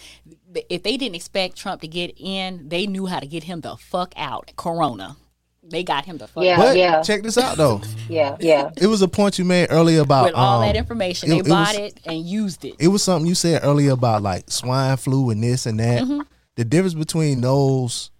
[0.68, 3.76] If they didn't expect Trump to get in, they knew how to get him the
[3.76, 4.52] fuck out.
[4.56, 5.16] Corona.
[5.62, 6.60] They got him the fuck Yeah.
[6.60, 6.76] out.
[6.76, 7.02] Yeah.
[7.02, 7.80] check this out though.
[8.08, 8.70] Yeah, yeah.
[8.76, 11.38] It was a point you made earlier about With all um, that information, it- they
[11.40, 12.74] it bought was- it and used it.
[12.80, 16.02] it was something you said earlier about like swine flu and this and that.
[16.02, 16.20] Mm-hmm.
[16.56, 18.10] The difference between those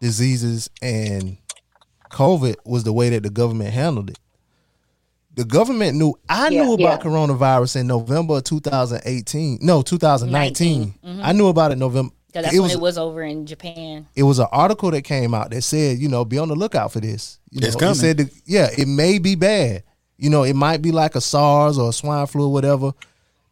[0.00, 1.38] diseases and
[2.10, 4.18] COVID was the way that the government handled it.
[5.34, 7.10] The government knew I Yeah, knew about yeah.
[7.10, 9.58] coronavirus in November of 2018.
[9.62, 10.94] No, 2019.
[11.04, 11.20] Mm-hmm.
[11.22, 12.12] I knew about it in November.
[12.26, 14.06] Because that's it when was it was over in Japan.
[14.14, 16.92] it was an article that came out that said, you know, be on the lookout
[16.92, 17.40] for this.
[17.50, 17.94] You know, It's it coming.
[17.96, 19.82] said, that, yeah, it may be bad.
[20.16, 22.92] You know, it might be like a SARS or a swine flu or whatever.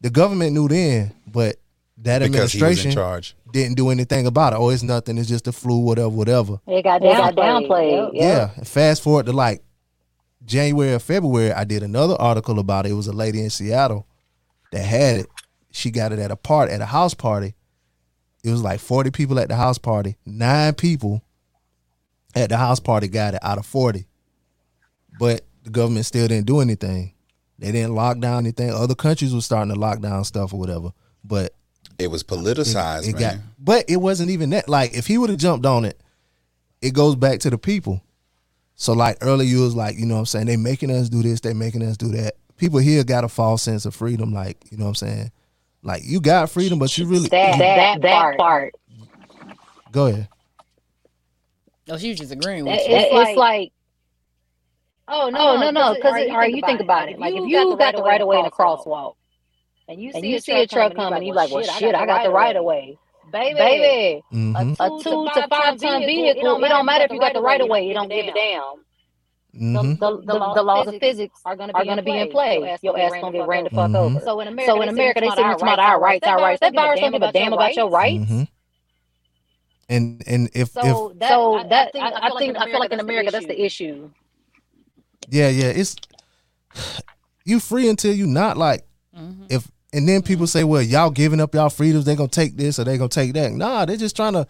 [0.00, 1.56] The government knew then, but
[2.02, 3.34] that because in administration charge.
[3.50, 4.56] didn't do anything about it.
[4.60, 5.18] Oh, it's nothing.
[5.18, 6.60] It's just a flu, whatever, whatever.
[6.68, 7.68] It got They got downplayed.
[7.68, 8.10] downplayed.
[8.14, 8.48] Yeah.
[8.62, 9.62] Fast forward to like
[10.44, 12.90] January or February, I did another article about it.
[12.90, 14.06] It was a lady in Seattle
[14.72, 15.26] that had it.
[15.70, 17.54] She got it at a party, at a house party.
[18.44, 20.16] It was like 40 people at the house party.
[20.24, 21.22] Nine people
[22.34, 24.06] at the house party got it out of 40.
[25.18, 27.14] But the government still didn't do anything.
[27.58, 28.70] They didn't lock down anything.
[28.70, 30.92] Other countries were starting to lock down stuff or whatever.
[31.24, 31.52] But
[31.98, 33.20] It was politicized, it man.
[33.20, 36.00] got but it wasn't even that like if he would have jumped on it
[36.80, 38.00] it goes back to the people
[38.80, 41.20] so like earlier you was like you know what i'm saying they making us do
[41.20, 42.34] this they making us do that.
[42.56, 45.32] People here got a false sense of freedom like you know what i'm saying?
[45.82, 48.74] Like you got freedom but you really That that that part.
[49.92, 50.28] go ahead.
[51.90, 52.94] Oh, she was just agreeing with It's, you.
[52.94, 53.72] it's like,
[55.08, 57.18] oh no, oh, no, no, because all right, you think about it.
[57.18, 59.14] Like if you got the right of way in a crosswalk,
[59.88, 62.24] and you and see, you see a truck coming, you like, well, shit, I got
[62.24, 62.98] the right of way,
[63.30, 64.22] baby.
[64.32, 67.60] mm-hmm, A two to five ton vehicle, it don't matter if you got the right
[67.60, 68.62] of way, it don't give a damn.
[69.54, 69.94] mm-hmm.
[69.98, 72.78] The, the, the laws of physics are going to be in play.
[72.82, 73.96] Your ass going to get ran the fuck Mhm.
[73.96, 74.20] over.
[74.20, 76.60] So in America, so in America, they say we talking about our rights, our rights.
[76.60, 78.28] That virus don't give a damn about your rights.
[78.28, 78.42] hmm
[79.90, 83.00] and and if if So that, so that I, I think I feel like in
[83.00, 84.10] America that's the issue.
[85.30, 85.96] yeah yeah it's
[87.44, 88.84] you free until you not like
[89.16, 89.46] Mhm.
[89.48, 92.78] if and then people say, well, y'all giving up y'all freedoms, they gonna take this
[92.78, 93.52] or they gonna take that.
[93.52, 94.46] Nah, they're just trying to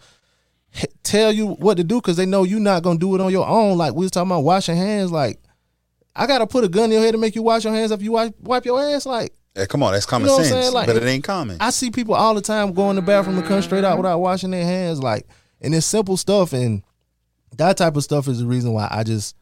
[1.03, 3.47] tell you what to do because they know you're not gonna do it on your
[3.47, 3.77] own.
[3.77, 5.11] Like we was talking about washing hands.
[5.11, 5.39] Like
[6.15, 8.01] I gotta put a gun in your head to make you wash your hands if
[8.01, 9.05] you wipe, wipe your ass.
[9.05, 10.71] Like Eh, come on, that's common know sense.
[10.71, 11.57] Like, but it ain't common.
[11.59, 14.19] I see people all the time go in the bathroom and come straight out without
[14.19, 15.01] washing their hands.
[15.01, 15.25] Like
[15.61, 16.83] and it's simple stuff and
[17.57, 19.35] that type of stuff is the reason why I just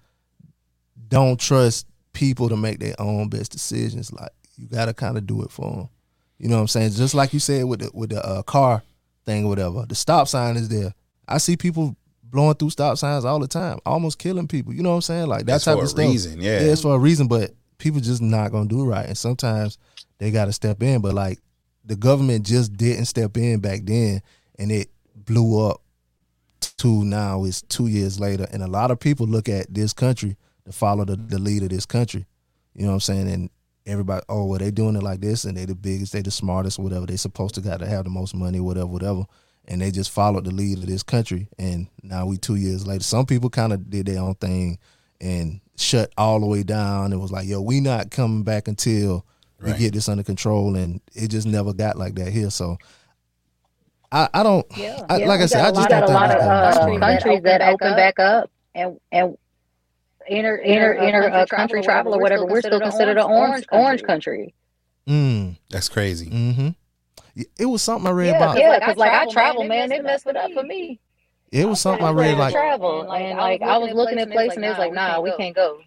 [1.09, 4.11] don't trust people to make their own best decisions.
[4.13, 5.89] Like you gotta kind of do it for them.
[6.37, 6.91] You know what I'm saying?
[6.91, 8.83] Just like you said with the with the uh, car
[9.25, 9.85] thing or whatever.
[9.87, 10.93] The stop sign is there.
[11.27, 14.73] I see people blowing through stop signs all the time, almost killing people.
[14.73, 15.27] You know what I'm saying?
[15.27, 16.05] Like that That's type for of a stuff.
[16.05, 16.59] reason, yeah.
[16.59, 19.77] it's for a reason, but people just not gonna do right, and sometimes
[20.17, 21.01] they got to step in.
[21.01, 21.39] But like
[21.85, 24.21] the government just didn't step in back then,
[24.59, 25.81] and it blew up
[26.77, 30.35] to now it's two years later, and a lot of people look at this country
[30.65, 32.25] to follow the, the lead of this country.
[32.73, 33.29] You know what I'm saying?
[33.31, 33.49] And
[33.87, 36.77] everybody, oh, well, they doing it like this, and they the biggest, they the smartest,
[36.77, 37.05] whatever.
[37.05, 39.23] They supposed to got to have the most money, whatever, whatever.
[39.67, 43.03] And they just followed the lead of this country, and now we two years later.
[43.03, 44.77] Some people kind of did their own thing
[45.19, 47.11] and shut all the way down.
[47.11, 49.25] It was like, yo, we not coming back until
[49.61, 52.49] we get this under control, and it just never got like that here.
[52.49, 52.77] So.
[54.09, 56.29] I, I don't Yeah, I, yeah, like I said, I got just a don't lot
[56.29, 59.37] think of uh, gonna countries that open back up, and and
[60.29, 62.45] inner inner inner uh, country travel or whatever.
[62.45, 64.53] We're still considered an orange orange country.
[65.07, 65.57] Mm.
[65.69, 66.29] That's crazy.
[66.29, 66.69] Mm-hmm.
[67.57, 68.57] It was something I read Yeah, about.
[68.59, 70.99] yeah, because like I travel, man, they messed it up for me.
[71.51, 74.31] It was something I I read to like travel, and like I was looking at
[74.31, 75.79] places, and it's like, nah, we can't go.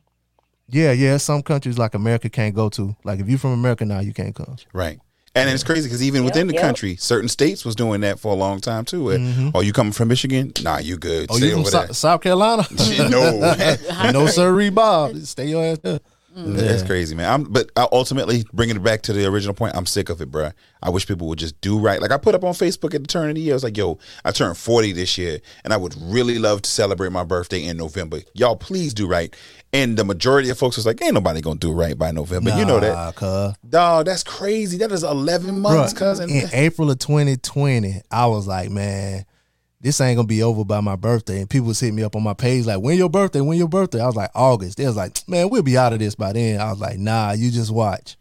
[0.69, 1.17] yeah, yeah.
[1.19, 2.97] Some countries like America can't go to.
[3.05, 4.57] Like if you're from America now, you can't come.
[4.73, 5.01] Right.
[5.35, 6.63] And it's crazy because even Yep, within the yep.
[6.63, 9.05] country, certain states was doing that for a long time too.
[9.05, 9.53] Where, Mhm.
[9.55, 10.53] Oh, you coming from Michigan?
[10.63, 11.27] Nah, you good.
[11.31, 11.93] Oh, Stay you from over Sou- there.
[11.93, 12.67] South Carolina?
[13.09, 13.77] no,
[14.13, 15.17] no, sir, Bob.
[15.19, 16.01] Stay your ass there.
[16.37, 16.55] Mm.
[16.55, 16.87] that's Yeah.
[16.87, 17.29] crazy, man.
[17.33, 19.75] I'm, but I ultimately bringing it back to the original point.
[19.77, 20.51] I'm sick of it, bro.
[20.83, 22.01] I wish people would just do right.
[22.01, 23.53] Like I put up on Facebook at the turn of the year.
[23.53, 26.71] I was like, "Yo, I turned 40 this year, and I would really love to
[26.71, 28.21] celebrate my birthday in November.
[28.35, 29.35] Y'all, please do right."
[29.73, 32.65] And the majority of folks was like, "Ain't nobody gonna do right by November." you
[32.65, 33.55] know that, cuz.
[33.69, 34.07] dog.
[34.07, 34.79] That's crazy.
[34.79, 36.31] That is 11 months, Bruh, cousin.
[36.31, 39.25] in April of 2020, I was like, man,
[39.81, 41.41] this ain't gonna be over by my birthday.
[41.41, 43.41] And people was hitting me up on my page like, when your birthday?
[43.41, 44.01] When your birthday?
[44.01, 44.77] I was like, August.
[44.79, 46.61] They was like, man, we'll be out of this by then.
[46.61, 48.17] I was like, nah, you just watch.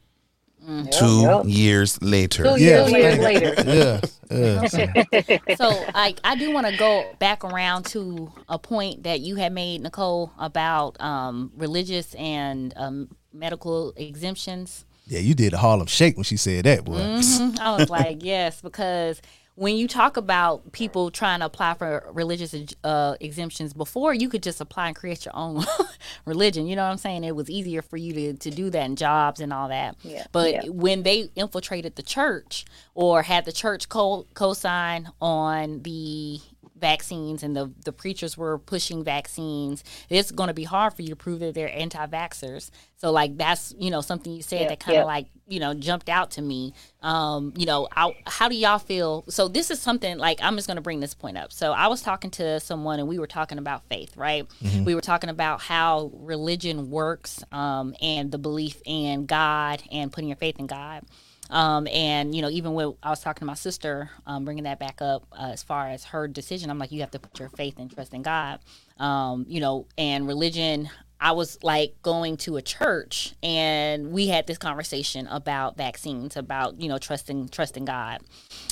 [0.91, 1.43] Two Yep.
[1.47, 2.43] years later.
[2.43, 2.85] Two Yeah.
[2.87, 4.01] years, years later.
[4.29, 4.65] Yeah, yeah.
[4.67, 9.35] so- so like I do want to go back around to a point that you
[9.35, 14.85] had made, Nicole, about um, religious and um, medical exemptions.
[15.07, 16.99] yeah, you did a Harlem Shake when she said that, boy.
[16.99, 17.59] Mhm.
[17.59, 19.19] I was like, yes, because
[19.59, 22.55] when you talk about people trying to apply for religious
[22.85, 25.65] uh, exemptions before, you could just apply and create your own
[26.25, 26.65] religion.
[26.65, 27.25] You know what I'm saying?
[27.25, 29.97] It was easier for you to, to do that in jobs and all that.
[30.01, 30.61] Yeah, But yeah.
[30.69, 32.63] when they infiltrated the church
[32.95, 36.39] or had the church co co-sign on the
[36.79, 41.09] vaccines and the, the preachers were pushing vaccines, it's going to be hard for you
[41.09, 42.71] to prove that they're anti-vaxxers.
[42.97, 45.07] So like that's, you know, something you said Yep, that kind of yep.
[45.07, 46.73] like, you know, jumped out to me.
[47.01, 49.23] Um, you know, I, how do y'all feel?
[49.29, 51.53] So this is something like I'm just going to bring this point up.
[51.53, 54.45] So I was talking to someone and we were talking about faith, right?
[54.85, 60.27] We were talking about how religion works um, and the belief in God and putting
[60.27, 61.03] your faith in God.
[61.49, 64.79] Um, and you know, even when I was talking to my sister, um, bringing that
[64.79, 67.49] back up uh, as far as her decision, I'm like, you have to put your
[67.49, 68.59] faith and trust in God.
[68.97, 70.89] Um, you know, and religion.
[71.21, 76.79] I was like going to a church, and we had this conversation about vaccines, about
[76.79, 78.21] you know trusting trusting God.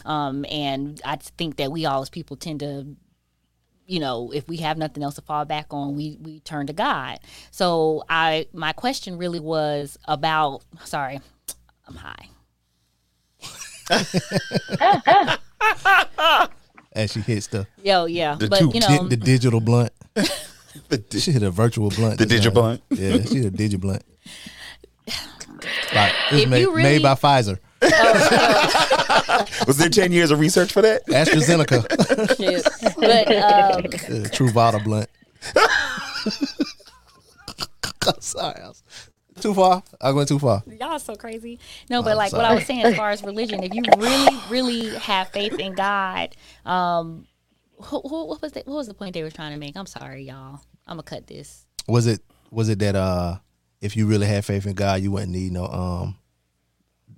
[0.05, 2.95] Um, and I think that we all as people tend to
[3.87, 6.73] you know, if we have nothing else to fall back on, we we turn to
[6.73, 7.19] God.
[7.51, 11.19] So I my question really was about sorry,
[11.87, 12.29] I'm high.
[16.93, 18.35] As she hits the Yo, yeah.
[18.35, 19.91] The but two you di- know the digital blunt.
[20.89, 22.17] The di- She hit a virtual blunt.
[22.17, 22.69] The just digital now.
[22.69, 22.81] blunt?
[22.89, 24.03] Yeah, she hit a digital blunt.
[25.93, 27.59] Like, it's If made, you really- made by Pfizer,
[29.67, 31.05] Was there 10 years of research for that?
[31.07, 31.85] AstraZeneca,
[32.37, 32.63] shit.
[32.95, 33.83] But um
[34.31, 35.07] Truvada blunt.
[38.19, 38.83] Sorry, I was
[39.41, 39.83] too far.
[40.01, 40.63] I went too far.
[40.79, 41.59] y'all so crazy.
[41.89, 44.95] No, but like what I was saying as far as religion, if you really, really
[44.95, 46.35] have faith in God,
[46.65, 47.27] um
[47.79, 49.77] who, who, what was the, what was the point they were trying to make?
[49.77, 50.61] I'm sorry, y'all.
[50.87, 51.65] I'm gonna cut this.
[51.87, 52.21] Was it
[52.51, 53.37] was it that uh
[53.81, 56.15] if you really had faith in God, you wouldn't need no um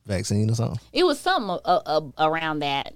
[0.06, 0.80] vaccine or something?
[0.92, 2.94] It was something uh, uh, around that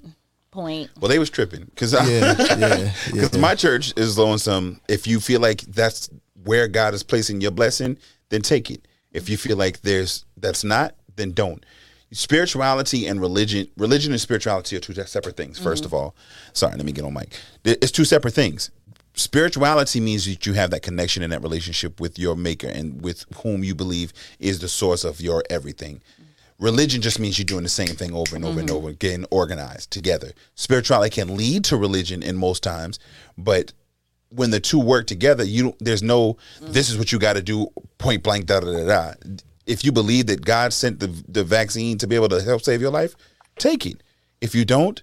[0.52, 0.90] point.
[1.00, 3.40] Well, they was tripping because Yeah, yeah, Because yeah.
[3.40, 4.82] my church is on some.
[4.88, 6.10] If you feel like that's
[6.44, 7.98] where God is placing your blessing,
[8.30, 8.88] then take it.
[9.14, 11.64] If you feel like there's that's not, then don't.
[12.12, 15.60] Spirituality and religion, religion and spirituality are two separate things.
[15.60, 15.86] 1st mm-hmm.
[15.86, 16.16] of all,
[16.54, 17.40] sorry, let me get on mic.
[17.64, 18.70] It's two separate things.
[19.16, 23.26] Spirituality means that you have that connection and that relationship with your maker and with
[23.42, 26.02] whom you believe is the source of your everything.
[26.60, 28.78] Religion just means you're doing the same thing over and over and mm-hmm.
[28.78, 30.32] over, getting organized together.
[30.56, 33.00] Spirituality can lead to religion in most times,
[33.38, 33.74] but
[34.36, 37.42] when the two work together, you don't, there's no this is what you got to
[37.42, 37.68] do
[37.98, 39.14] point blank da da da da.
[39.66, 42.82] If you believe that God sent the the vaccine to be able to help save
[42.82, 43.16] your life,
[43.58, 44.02] take it.
[44.42, 45.02] If you don't,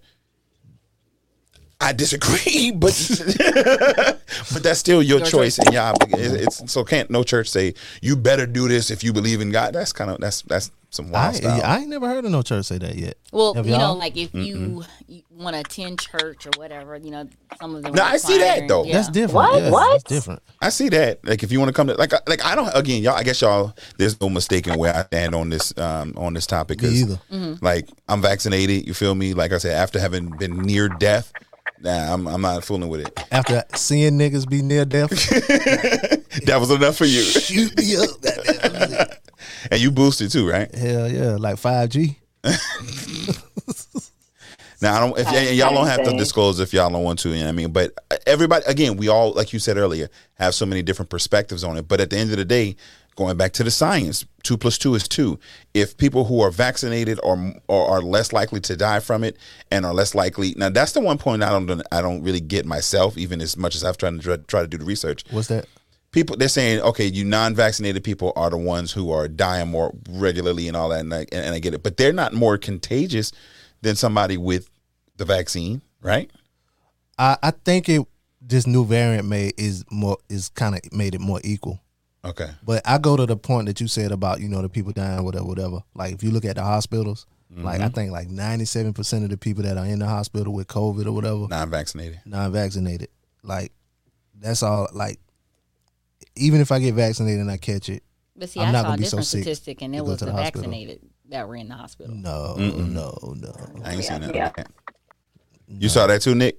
[1.80, 2.92] I disagree, but
[4.52, 8.16] but that's still your, choice, and yeah, it's, it's so can't no church say you
[8.16, 9.74] better do this if you believe in God.
[9.74, 11.60] That's kind of that's that's some I, wild style.
[11.64, 13.16] I ain't never heard of no church say that yet.
[13.32, 13.96] Well, Have you know, y'all?
[13.98, 17.28] like if you, you want to attend church or whatever, you know,
[17.60, 17.94] some of them.
[17.94, 18.84] No, I see that, though.
[18.84, 18.94] Yeah.
[18.94, 19.34] That's different.
[19.34, 19.62] What?
[19.62, 19.90] Yeah, What?
[19.92, 20.42] That's different.
[20.60, 21.24] I see that.
[21.24, 23.22] Like if you want to come to like I- like I don't again y'all I
[23.22, 26.88] guess y'all there's no mistaking where I stand on this um on this topic Me
[26.88, 27.20] 'cause, either.
[27.32, 27.64] Mm-hmm.
[27.64, 31.32] like I'm vaccinated you feel me like I said after having been near death
[31.80, 35.08] nah I'm I'm not fooling with it After seeing niggas be near death,
[36.44, 39.10] that was enough for you shoot me up.
[39.62, 39.68] Goddamn.
[39.70, 42.18] and you boosted too right Hell yeah, like five G.
[44.82, 47.28] now I don't if and y'all don't have to disclose if y'all don't want to
[47.30, 50.08] you know what I mean but uh, everybody again we all like you said earlier
[50.34, 52.76] have so many different perspectives on it but at the end of the day
[53.20, 55.38] going back to the science, two plus two is two.
[55.74, 57.36] If people who are vaccinated are,
[57.68, 59.36] are are less likely to die from it
[59.70, 62.64] and are less likely, now that's the one point I don't I don't really get
[62.64, 65.24] myself, even as much as I've tried to try, try to do the research.
[65.30, 65.66] What's that?
[66.12, 70.66] People they're saying, okay, you non-vaccinated people are the ones who are dying more regularly
[70.66, 73.32] and all that, and I, and I get it, but they're not more contagious
[73.82, 74.68] than somebody with
[75.16, 76.30] the vaccine, right?
[77.18, 78.02] I, I think it
[78.40, 81.80] this new variant made is more is kind of made it more equal.
[82.24, 82.50] Okay.
[82.64, 85.24] But I go to the point that you said about you know the people dying
[85.24, 85.80] whatever whatever.
[85.94, 87.94] Like if you look at the hospitals, like I mm-hmm.
[87.94, 91.06] think like ninety seven percent of the people that are in the hospital with COVID
[91.06, 92.20] or whatever Non-vaccinated.
[92.24, 93.08] non vaccinated.
[93.42, 93.72] Like
[94.38, 94.88] that's all.
[94.92, 95.18] Like
[96.40, 98.02] even if I get vaccinated and I catch it,
[98.36, 99.98] But see, I'm I not saw a gonna be so different sick statistic, and to
[99.98, 100.62] it go was to the, the hospital.
[100.62, 102.14] vaccinated that were in the hospital.
[102.14, 102.90] no, Mm-mm.
[102.90, 103.52] no, no.
[103.84, 104.34] I ain't seen that.
[104.34, 104.48] Yeah.
[104.48, 104.64] Okay.
[105.68, 106.58] You saw that too, Nick?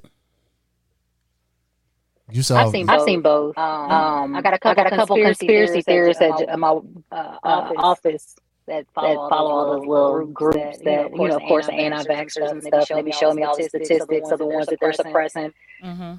[2.32, 2.58] You saw.
[2.64, 3.00] I've seen both.
[3.00, 3.58] I've seen both.
[3.58, 6.70] Um, I got a couple, I got a couple conspiracy theorists at at my
[7.12, 8.36] uh, uh, office
[8.68, 12.90] that follow, all those little groups that, you know, of course, the anti-vaxxers and stuff.
[12.90, 15.52] And they be showing me all the statistics of the ones that they're suppressing.
[15.84, 16.14] Mm-hmm.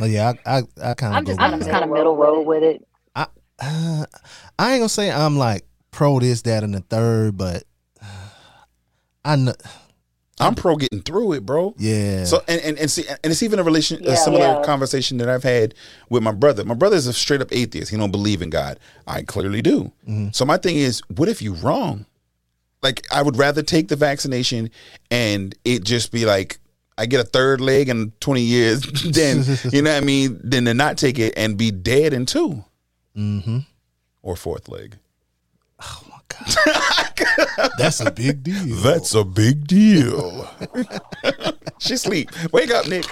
[0.00, 1.18] Oh yeah, I I, I kind of.
[1.18, 2.86] I'm just, I'm just kind of middle road with it.
[3.14, 3.26] Uh,
[4.58, 7.64] I ain't gonna say I'm like pro this, that, and the third, but
[9.24, 9.54] I know.
[10.38, 11.74] I'm pro getting through it, bro.
[11.78, 12.24] Yeah.
[12.24, 14.60] So and, and, and see and it's even a relation a similar Yeah.
[14.60, 15.72] conversation that I've had
[16.10, 16.62] with my brother.
[16.62, 17.90] My brother is a straight up atheist.
[17.90, 18.78] He don't believe in God.
[19.06, 19.92] I clearly do.
[20.32, 22.04] So my thing is, what if you wrong?
[22.82, 24.70] Like I would rather take the vaccination
[25.10, 26.58] and it just be like
[26.98, 28.80] I get a third leg in 20 years
[29.12, 32.26] then, you know what I mean Then to not take it and be dead in
[32.26, 32.64] two
[33.16, 33.58] mm-hmm.
[34.22, 34.98] or fourth leg.
[35.80, 37.70] Oh my god.
[37.78, 38.76] That's a big deal.
[38.76, 40.48] That's a big deal.
[41.78, 42.30] she sleep.
[42.52, 43.04] Wake up, Nick.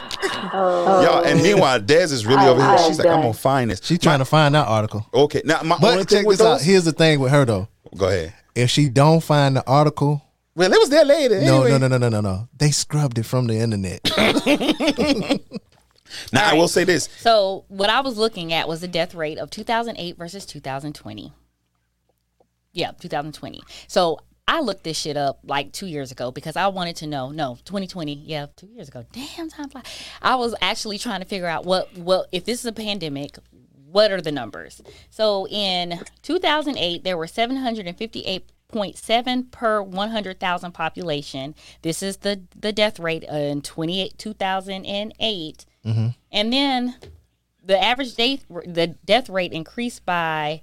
[0.52, 2.70] Oh, Y'all, and meanwhile, Dez is really I- over here.
[2.70, 3.80] I She's like, I'm gonna find this.
[3.82, 5.06] She trying to find that article.
[5.12, 6.62] Okay, now my only But thing check with this out.
[6.62, 7.68] Here's the thing with her though.
[7.96, 8.34] Go ahead.
[8.54, 10.22] If she don't find the article,
[10.54, 11.40] Well, it was there later.
[11.40, 11.78] no, anyway.
[11.78, 12.48] no, no, no, no, no, no.
[12.56, 14.00] They scrubbed it from the internet.
[16.32, 17.08] Now I will say this.
[17.18, 21.32] So what I was looking at was the death rate of 2008 versus 2020.
[22.72, 23.62] Yeah, 2020.
[23.86, 27.30] So I looked this shit up like two years ago because I wanted to know.
[27.30, 28.14] No, 2020.
[28.14, 29.04] Yeah, two years ago.
[29.12, 29.82] Damn, time fly.
[30.20, 31.96] I was actually trying to figure out what.
[31.96, 33.38] Well, if this is a pandemic,
[33.86, 34.82] what are the numbers?
[35.10, 37.26] So in 2008, there were
[38.74, 41.54] 758.7 per 100,000 population.
[41.82, 45.66] This is the the death rate in 28 2008.
[46.32, 46.96] And then
[47.64, 50.60] the average date, the death rate increased by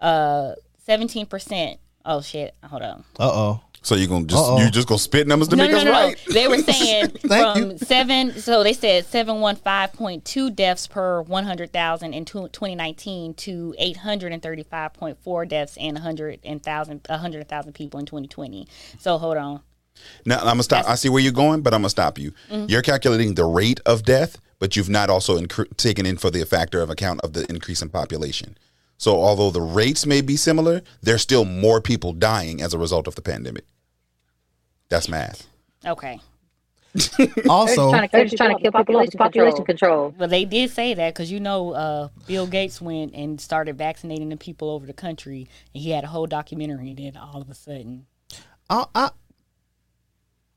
[0.00, 0.52] uh
[0.88, 1.78] 17%.
[2.04, 3.04] Oh shit, hold on.
[3.18, 3.60] Uh oh.
[3.82, 4.60] So you gonna just Uh-oh.
[4.60, 5.98] you just gonna spit numbers to No, make no, us no, no.
[5.98, 6.22] right?
[6.32, 7.78] They were saying from you.
[7.78, 8.32] seven.
[8.38, 12.74] So they said seven one five point two deaths per one hundred thousand in twenty
[12.74, 17.06] nineteen to eight hundred and thirty five point four deaths and a hundred and thousand
[17.08, 18.68] a hundred thousand people in twenty twenty.
[18.98, 19.60] So hold on.
[20.26, 20.86] Now I'm gonna stop.
[20.88, 22.32] I see where you're going, but I'm gonna stop you.
[22.50, 22.66] Mm-hmm.
[22.68, 26.44] You're calculating the rate of death, but you've not also incre- taken in for the
[26.44, 28.56] factor of account of the increase in population.
[29.00, 33.08] So although the rates may be similar, there's still more people dying as a result
[33.08, 33.64] of the pandemic.
[34.90, 35.46] That's math.
[35.86, 36.20] Okay.
[37.48, 40.12] Also, They're just trying to kill population, population control.
[40.18, 44.28] Well, they did say that because you know, uh, Bill Gates went and started vaccinating
[44.28, 46.90] the people over the country, and he had a whole documentary.
[46.90, 48.04] And then all of a sudden,
[48.68, 49.10] I, I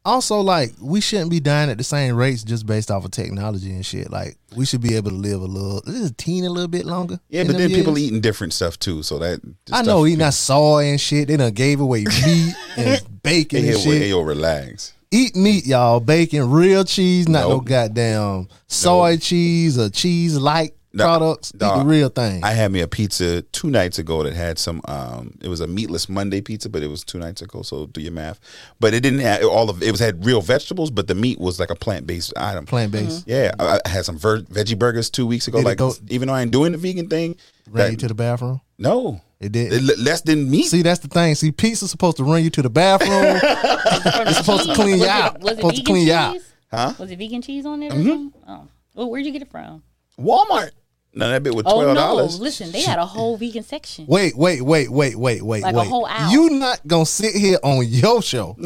[0.05, 3.71] also like we shouldn't be dying at the same rates just based off of technology
[3.71, 4.11] and shit.
[4.11, 7.19] Like we should be able to live a little, just a teeny little bit longer.
[7.29, 8.07] Yeah, but then people years.
[8.07, 9.03] eating different stuff too.
[9.03, 9.41] So that
[9.71, 11.27] I know eating that soy and shit.
[11.27, 14.01] They done gave away meat and bacon and hey, shit.
[14.01, 14.93] hey, yo, relax.
[15.11, 15.99] Eat meat, y'all.
[15.99, 21.51] Bacon, real cheese, not no goddamn soy cheese or cheese like No, products.
[21.55, 22.43] Eat the real thing.
[22.43, 24.79] I had me a pizza two nights ago that had some.
[24.87, 27.63] Um, it was a meatless Monday pizza, but it was two nights ago.
[27.63, 28.39] So do your math.
[28.79, 29.81] But it didn't have all of.
[29.81, 32.67] It was had real vegetables, but the meat was like a plant based item.
[32.67, 33.23] Plant based.
[33.27, 35.57] Yeah, I, I had some ver- veggie burgers two weeks ago.
[35.59, 37.37] Did like go- even though I ain't doing the vegan thing,
[37.69, 38.61] Ran that- you to the bathroom.
[38.77, 39.73] no, It did.
[39.73, 40.67] It- less than meat.
[40.67, 41.33] See, that's the thing.
[41.33, 43.39] See, pizza's supposed to run you to the bathroom.
[44.27, 45.37] it's supposed to clean you was out.
[45.37, 46.07] It, was it supposed to vegan clean cheese?
[46.07, 46.37] you out.
[46.69, 46.93] Huh?
[46.99, 47.89] Was it vegan cheese on there?
[47.89, 48.33] Or something?
[48.47, 49.81] Oh, well, where'd you get it from?
[50.19, 50.69] Walmart.
[51.15, 51.93] No, that bit was Oh twelve no!
[52.01, 52.39] dollars.
[52.39, 54.07] Listen, they had a whole vegan section.
[54.07, 55.87] Wait, wait, wait, wait, wait, wait, Like a wait.
[55.87, 56.31] whole hour.
[56.31, 58.55] You not gonna sit here on your show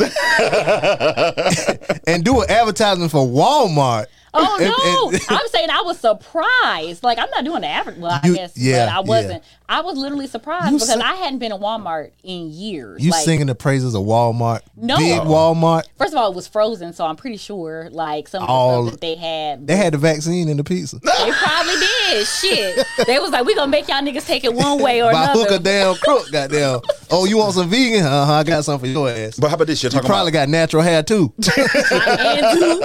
[2.07, 5.09] and do an advertisement for Walmart Oh And- no!
[5.11, 7.03] and- I'm saying I was surprised.
[7.03, 7.97] Like I'm not doing the average.
[7.97, 9.43] Well, I You- guess, yeah, but I wasn't.
[9.69, 13.03] I was literally surprised You because sing- I hadn't been to Walmart in years.
[13.03, 14.95] You like, singing the praises of Walmart, No.
[14.97, 15.83] big Walmart.
[15.97, 18.83] First of all, it was frozen, so I'm pretty sure like some of the All-
[18.83, 19.67] stuff that they had.
[19.67, 20.99] They had the vaccine in the pizza.
[20.99, 22.27] They probably did.
[22.27, 22.85] Shit.
[23.05, 25.51] They was like, we gonna make y'all niggas take it one way or By hook
[25.51, 26.79] or damn crook, goddamn.
[27.11, 28.05] Oh, you want some vegan?
[28.05, 28.33] Uh huh.
[28.33, 29.37] I got some for your ass.
[29.37, 29.83] But how about this?
[29.83, 31.33] You're You probably about got natural hair too.
[31.41, 32.83] and do.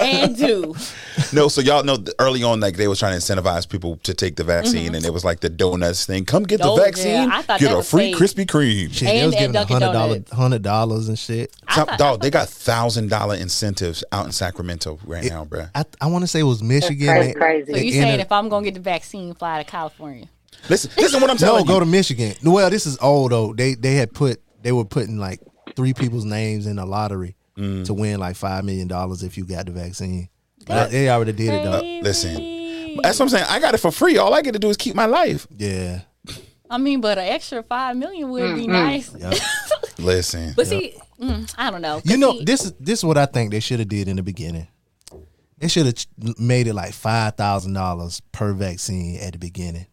[0.00, 0.74] And do.
[1.32, 1.48] No.
[1.48, 4.44] So y'all know early on, like they was trying to incentivize people to take the
[4.44, 6.24] vaccine, and it was like the donuts thing.
[6.24, 8.16] Come get the Oh, vaccine, I thought get a free fake.
[8.16, 8.92] Krispy Kreme.
[8.92, 11.54] Shit, they was giving a hundred dollars, hundred dollars and shit.
[11.66, 15.70] I Some- thought- dog, they got thousand dollar incentives out in Sacramento right now, bruh.
[15.74, 17.08] I I want to say it was Michigan.
[17.08, 17.26] crazy.
[17.28, 17.72] They- crazy.
[17.72, 20.26] So you saying entered- if I'm gonna get the vaccine, fly to California?
[20.68, 22.34] Listen, listen, what I'm telling no, telling go to Michigan.
[22.44, 23.52] Well, this is old though.
[23.52, 25.40] They they had put they were putting like
[25.76, 27.86] three people's names in a lottery Mm.
[27.86, 30.28] to win like five million dollars if you got the vaccine.
[30.66, 31.80] But they already did it though.
[32.02, 32.96] listen.
[33.02, 33.44] That's what I'm saying.
[33.48, 34.16] I got it for free.
[34.16, 35.46] All I get to do is keep my life.
[35.56, 36.00] Yeah.
[36.68, 39.14] I mean, but an extra five million would be nice.
[39.98, 42.00] Listen, But see, mm, I don't know.
[42.04, 44.16] You know, see, this is this is what I think they should have did in
[44.16, 44.66] the beginning.
[45.58, 49.86] They should have made it like five thousand dollars per vaccine at the beginning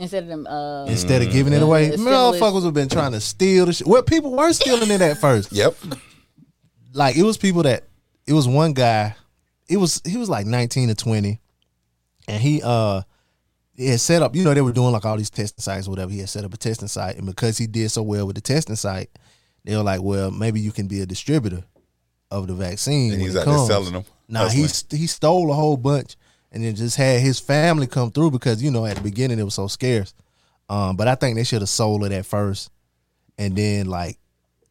[0.00, 1.90] instead of them, uh, instead of giving it away.
[1.90, 3.86] Motherfuckers have been trying to steal the shit.
[3.86, 5.50] Well, people were stealing it at first.
[5.52, 5.74] yep.
[6.92, 7.84] Like it was people that
[8.26, 9.14] it was one guy.
[9.68, 11.40] It was he was like nineteen or twenty,
[12.26, 13.02] and he uh
[13.74, 14.34] he had set up.
[14.34, 16.10] You know they were doing like all these testing sites or whatever.
[16.10, 18.42] He had set up a testing site, and because he did so well with the
[18.42, 19.10] testing site,
[19.64, 21.64] they were like, well, maybe you can be a distributor
[22.30, 23.12] of the vaccine.
[23.12, 24.04] And he's out there selling them.
[24.28, 26.16] Nah, he he stole a whole bunch
[26.52, 29.44] and then just had his family come through because you know at the beginning it
[29.44, 30.14] was so scarce.
[30.68, 32.70] Um, but I think they should have sold it at first,
[33.38, 34.18] and then like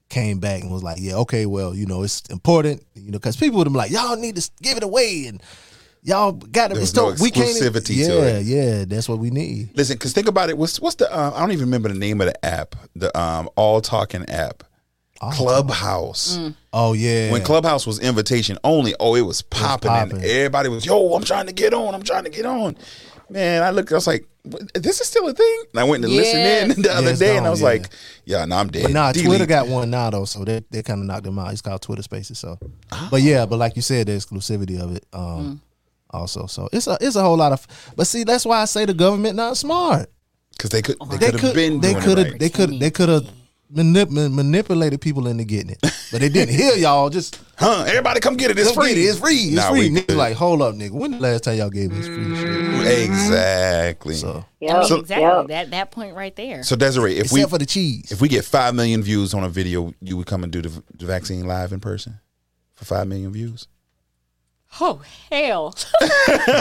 [0.09, 3.35] came back and was like, yeah, okay, well, you know, it's important, you know, because
[3.35, 5.41] people would have been like, y'all need to give it away and
[6.03, 7.47] y'all got to There be was no we can't.
[7.49, 8.45] exclusivity yeah, to it.
[8.45, 9.69] yeah, that's what we need.
[9.75, 10.57] Listen, because think about it.
[10.57, 11.13] What's what's the?
[11.13, 12.75] Uh, I don't even remember the name of the app.
[12.95, 14.63] The um all talking app,
[15.33, 16.39] Clubhouse.
[16.73, 20.25] Oh yeah, When Clubhouse was invitation only, oh, it was popping, and popping.
[20.25, 21.93] everybody was, yo, I'm trying to get on.
[21.95, 22.77] I'm trying to get on.
[23.29, 23.91] Man, I looked.
[23.91, 24.27] I was like, "What-
[24.73, 25.63] this is still a thing.
[25.73, 26.75] And I went to listen Yes.
[26.77, 27.65] in the other it's day, and I was yeah.
[27.67, 27.89] like,
[28.25, 28.83] yeah, no, I'm dead.
[28.83, 29.27] But nah, Delete.
[29.27, 31.51] Twitter got one now though, so they they kind of knocked them out.
[31.51, 32.39] It's called Twitter Spaces.
[32.39, 32.57] So,
[32.91, 33.07] Oh.
[33.11, 35.61] but yeah, but like you said, the exclusivity of it, um,
[36.09, 36.45] also.
[36.47, 37.67] So it's a it's a whole lot of.
[37.95, 40.09] But see, that's why I say the government not smart.
[40.51, 42.39] because they could they, They could have been they could have right.
[42.39, 43.25] they could they could have
[43.73, 45.79] manip- manipulated people into getting it,
[46.11, 47.09] but they didn't hear y'all.
[47.09, 47.83] Just huh?
[47.87, 48.59] Everybody, come get it.
[48.59, 48.91] It's free.
[48.91, 48.97] it.
[48.97, 49.35] It's free.
[49.35, 49.89] It's Nah, free.
[49.89, 50.91] Nigga, like hold up, nigga.
[50.91, 53.09] When the last time y'all gave us free shit?
[53.09, 54.15] exactly.
[54.15, 54.91] So I mean, Yep.
[54.91, 55.47] exactly Yep.
[55.47, 56.63] that that point right there.
[56.63, 59.43] So Desiree, if except we for the cheese, if we get five million views on
[59.43, 62.19] a video, you would come and do the, the vaccine live in person
[62.75, 63.67] for five million views.
[64.81, 65.01] oh
[65.31, 65.73] hell!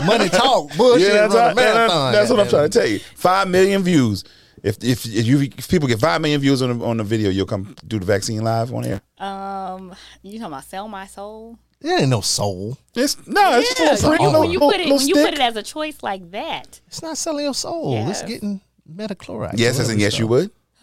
[0.07, 1.13] money talk bullshit.
[1.13, 2.99] that's, run a what- marathon, that's what I'm trying to tell you.
[3.17, 4.25] Five million views.
[4.67, 7.31] If if, if you if people get five million views on the, on the video,
[7.31, 9.01] you'll come do the vaccine live on air.
[9.19, 11.57] Um, you talking about sell my soul?
[11.81, 12.77] There ain't no soul.
[12.95, 15.15] It's no, it's Yeah, just a when, little, when you little- put it when you
[15.15, 16.81] put it as a choice like that.
[16.89, 17.97] It's not selling your soul.
[18.09, 18.29] It's Yes.
[18.29, 18.61] getting
[18.93, 19.55] metachloride.
[19.57, 20.51] Yes, as in yes, you would.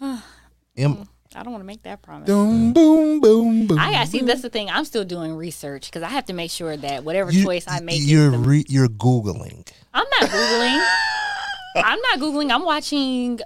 [0.76, 2.26] Em- I don't want to make that promise.
[2.26, 3.78] Boom, boom, boom, boom.
[3.78, 4.20] I gotta see.
[4.20, 4.70] That's the thing.
[4.70, 7.80] I'm still doing research because I have to make sure that whatever you, choice I
[7.80, 9.68] make, you're the- re, you're googling.
[9.92, 10.86] I'm not googling.
[11.76, 12.52] I'm not googling.
[12.54, 13.40] I'm watching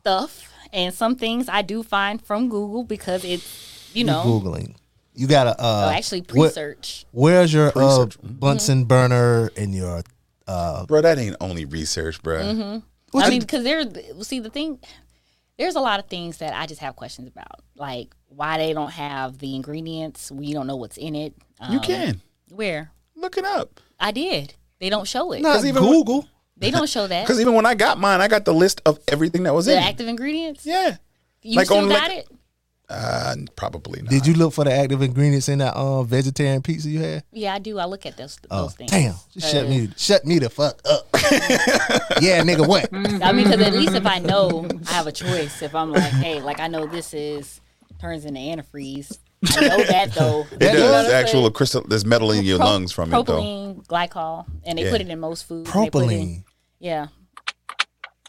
[0.00, 4.74] stuff, and some things I do find from Google because it's you You're know googling.
[5.14, 7.04] You gotta uh, oh, actually what- research.
[7.12, 8.16] where's your uh, Pre-search.
[8.22, 10.02] Bunsen burner and your
[10.46, 10.86] uh?
[10.86, 12.38] bro, that ain't only research, bro.
[12.42, 13.18] Mm-hmm.
[13.18, 13.86] I mean, because there's
[14.26, 14.78] see the thing.
[15.58, 18.92] There's a lot of things that I just have questions about, like why they don't
[18.92, 20.30] have the ingredients.
[20.30, 21.34] We don't know what's in it.
[21.68, 23.80] You Um, can Where look it up.
[23.98, 24.54] I did.
[24.78, 25.42] They don't show it.
[25.42, 26.26] not even Google.
[26.60, 27.24] They don't show that.
[27.26, 29.72] Because even when I got mine, I got the list of everything that was The
[29.76, 29.82] in.
[29.82, 29.86] it.
[29.86, 30.64] active ingredients.
[30.66, 30.96] Yeah,
[31.42, 32.28] You Like still on, got like- it?
[32.90, 34.10] uh, probably not.
[34.10, 37.24] Did you look for the active ingredients in that uh, vegetarian pizza you had?
[37.32, 37.78] Yeah, I do.
[37.78, 38.90] I look at those Oh, those things.
[38.90, 39.14] damn!
[39.32, 41.06] Just shut Uh, me, shut me the fuck up.
[42.20, 42.88] yeah, nigga, what?
[42.92, 45.62] I mean, because at least if I know, I have a choice.
[45.62, 47.60] If I'm like, hey, like I know this is
[48.00, 49.18] turns into antifreeze.
[49.56, 50.46] I know that though.
[50.52, 51.06] It You does.
[51.06, 51.82] I'm Actual crystal.
[51.86, 53.40] There's metal in your Pro- lungs from it, though.
[53.40, 54.90] propylene glycol, and they Yeah.
[54.90, 55.72] put it in most foods.
[55.72, 56.44] They put it in- Propylene.
[56.80, 57.06] Yeah.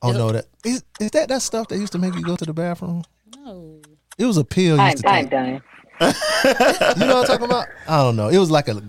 [0.04, 2.46] Oh no, that is, is that that stuff that used to make you go to
[2.46, 3.04] the bathroom?
[3.36, 3.82] No.
[4.18, 5.32] It was a pill you I'm, used to I'm take.
[5.32, 5.62] done.
[6.02, 7.68] You know what I'm talking about?
[7.88, 8.28] I don't know.
[8.30, 8.82] It was like a,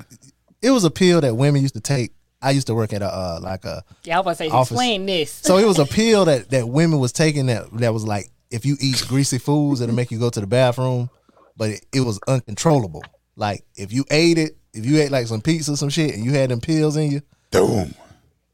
[0.63, 2.13] it was a pill that women used to take.
[2.41, 4.49] I used to work at a uh, like a Yeah, I was about to say,
[4.49, 4.71] Office.
[4.73, 5.31] explain this.
[5.31, 8.65] So it was a pill that that women was taking that that was like if
[8.67, 11.11] you eat greasy foods it'll make you go to the bathroom,
[11.57, 13.03] but it, it was uncontrollable.
[13.37, 16.33] Like if you ate it if you ate like some pizza, some shit, and you
[16.33, 17.95] had them pills in you, Boom.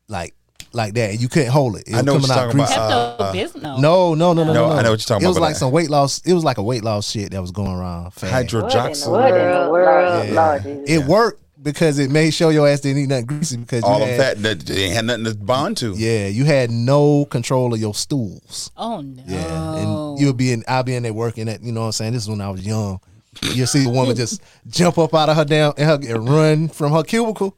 [0.08, 0.34] like
[0.72, 1.88] like that, and you couldn't hold it.
[1.88, 2.72] It I know what you're out talking about.
[2.72, 3.80] Uh, Pepto Bismol.
[3.80, 4.72] No, no, no, no, no, No, no.
[4.74, 5.22] I know what you're talking about.
[5.24, 6.20] It was about, like but some weight loss.
[6.24, 8.12] It was like a weight loss shit that was going around.
[8.12, 8.32] fast.
[8.52, 9.10] Hydrojoxy.
[9.10, 10.34] What in the world, Yeah.
[10.34, 10.90] Lord Jesus.
[10.90, 14.04] It worked because it made sure your ass didn't eat nothing greasy because All you
[14.04, 15.92] of had, that, that they ain't had nothing to bond to.
[15.96, 18.70] Yeah, you had no control of your stools.
[18.76, 19.22] Oh no.
[19.26, 20.62] Yeah, and you'll be in.
[20.68, 21.62] I'll be in there working at.
[21.62, 22.12] You know what I'm saying?
[22.12, 23.00] This is when I was young.
[23.42, 26.68] You see a woman just jump up out of her damn and, her, and run
[26.68, 27.56] from her cubicle.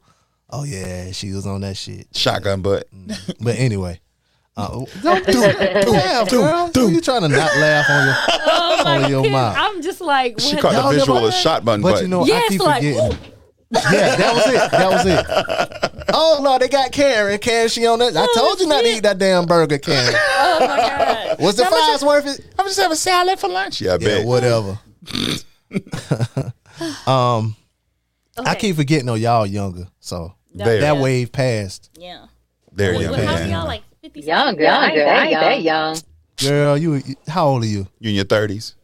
[0.51, 2.07] Oh yeah, she was on that shit.
[2.13, 2.87] Shotgun butt.
[3.39, 3.99] But anyway,
[4.57, 6.69] uh, don't do laugh, girl.
[6.73, 9.31] Why you trying to not laugh on your Oh my on your goodness.
[9.41, 9.55] mouth?
[9.57, 12.01] I'm just like, She caught the visual never- of shotgun But butt.
[12.01, 13.17] you know, I keep like, forgetting.
[13.73, 14.71] Yeah, that was it.
[14.71, 16.05] That was it.
[16.13, 17.39] Oh no, they got Karen.
[17.39, 18.17] Karen, she on that.
[18.17, 20.13] I told you not to eat that damn burger, Karen.
[20.13, 21.39] oh my god.
[21.39, 22.45] Was the fries worth it?
[22.59, 23.79] I'm just having salad for lunch.
[23.79, 24.25] Yeah, I Yeah, bet.
[24.27, 24.77] whatever.
[27.07, 27.55] um,
[28.37, 29.07] I keep forgetting.
[29.09, 30.79] Oh, y'all younger, so Very.
[30.79, 31.01] that Yeah.
[31.01, 31.89] wave passed.
[31.97, 32.25] Yeah.
[32.73, 33.41] There What, you what, how go.
[33.41, 35.97] old y'all like 50 Younger, I ain't that, I ain't that young.
[36.37, 37.87] Girl, you how old are you?
[37.99, 38.75] You in your thirties.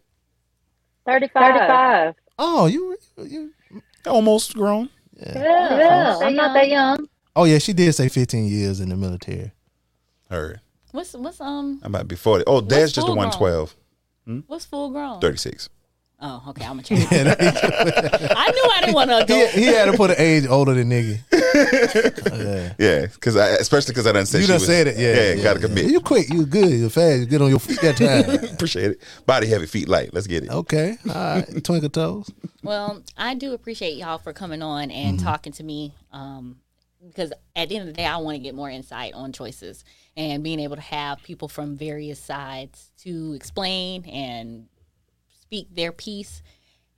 [1.05, 1.53] 35.
[1.53, 2.15] 35.
[2.39, 3.51] Oh, you you.
[4.05, 4.89] Almost grown.
[5.19, 7.07] Yeah, yeah, I'm not that young.
[7.35, 9.51] Oh yeah, she did say 15 years in the military.
[10.29, 10.61] Heard.
[10.91, 12.43] What's what's um I'm about to be 40.
[12.47, 13.29] Oh, Dad's just a full grown?
[13.29, 13.75] 112.
[14.47, 15.19] what's full grown?
[15.19, 15.69] 36.
[16.19, 16.63] Oh, okay.
[16.65, 17.07] I'm gonna change.
[17.11, 20.89] I knew I didn't want to he, he had to put an age older than
[20.89, 21.19] nigga.
[22.33, 22.73] yeah.
[22.77, 25.33] Yeah, because I, especially because I done said You she done was, said it, yeah.
[25.35, 25.85] Yeah, gotta commit.
[25.85, 28.43] You quick, you good, you fast, you get on your feet that time.
[28.53, 29.01] Appreciate it.
[29.25, 30.13] Body heavy, feet light.
[30.13, 30.49] Let's get it.
[30.49, 32.29] okay, all right, twinkle toes.
[32.63, 34.91] Well, I do appreciate y'all for coming on Mm-hmm.
[34.97, 35.93] and talking to me.
[36.11, 36.57] Um,
[37.05, 39.85] because at the end of the day, I want to get more insight on choices
[40.17, 44.67] and being able to have people from various sides to explain and
[45.41, 46.41] speak their piece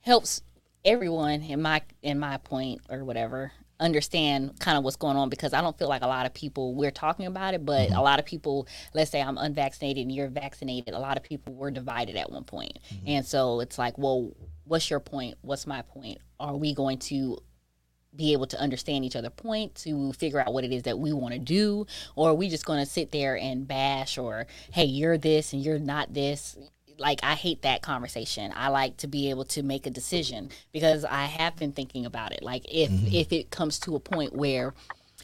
[0.00, 0.42] helps
[0.84, 5.52] everyone in my in my point or whatever understand kind of what's going on because
[5.52, 7.96] I don't feel like a lot of people we're talking about it, but mm-hmm.
[7.96, 11.54] a lot of people, let's say I'm unvaccinated and you're vaccinated, a lot of people
[11.54, 12.78] were divided at one point.
[12.94, 13.08] Mm-hmm.
[13.08, 14.30] And so it's like, well,
[14.64, 15.38] what's your point?
[15.40, 16.18] What's my point?
[16.38, 17.38] Are we going to
[18.14, 21.12] be able to understand each other point to figure out what it is that we
[21.12, 24.84] want to do or are we just going to sit there and bash or hey
[24.84, 26.56] you're this and you're not this
[27.00, 28.52] like i hate that conversation.
[28.54, 32.32] I like to be able to make a decision because i have been thinking about
[32.32, 32.42] it.
[32.42, 34.74] Like if if it comes to a point where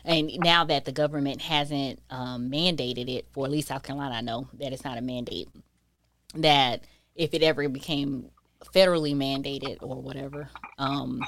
[0.05, 4.21] and now that the government hasn't um, mandated it for at least south carolina i
[4.21, 5.49] know that it's not a mandate
[6.35, 6.83] that
[7.15, 8.27] if it ever became
[8.75, 10.49] federally mandated or whatever
[10.79, 11.21] um,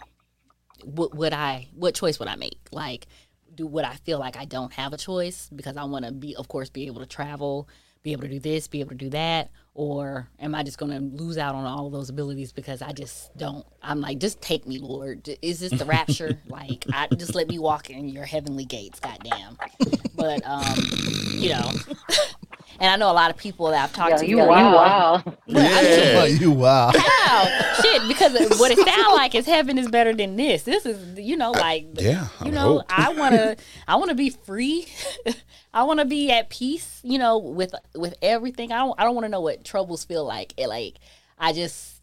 [0.84, 2.59] what would I what choice would I make?
[2.72, 3.07] Like
[3.55, 6.36] do would I feel like I don't have a choice because I want to be
[6.36, 7.68] of course be able to travel,
[8.03, 10.91] be able to do this, be able to do that or am I just going
[10.91, 14.43] to lose out on all of those abilities because I just don't I'm like just
[14.43, 15.29] take me Lord.
[15.41, 16.43] Is this the rapture?
[16.49, 19.57] like I just let me walk in your heavenly gates, goddamn.
[20.16, 20.76] But um
[21.31, 21.70] you know
[22.81, 25.23] and I know a lot of people that I've talked Yo, to you go, wow.
[25.47, 26.21] Yeah.
[26.21, 26.93] Oh, you wow.
[27.29, 28.09] Wow, shit!
[28.09, 30.62] Because what it sounds like is heaven is better than this.
[30.62, 32.87] This is, you know, like, yeah, you would know, hope.
[32.89, 33.57] I want to,
[33.89, 34.87] I want to be free.
[35.75, 38.73] I want to be at peace, you know, with with everything.
[38.73, 40.55] I don't, I don't want to know what troubles feel like.
[40.57, 40.95] It, like,
[41.39, 42.01] I just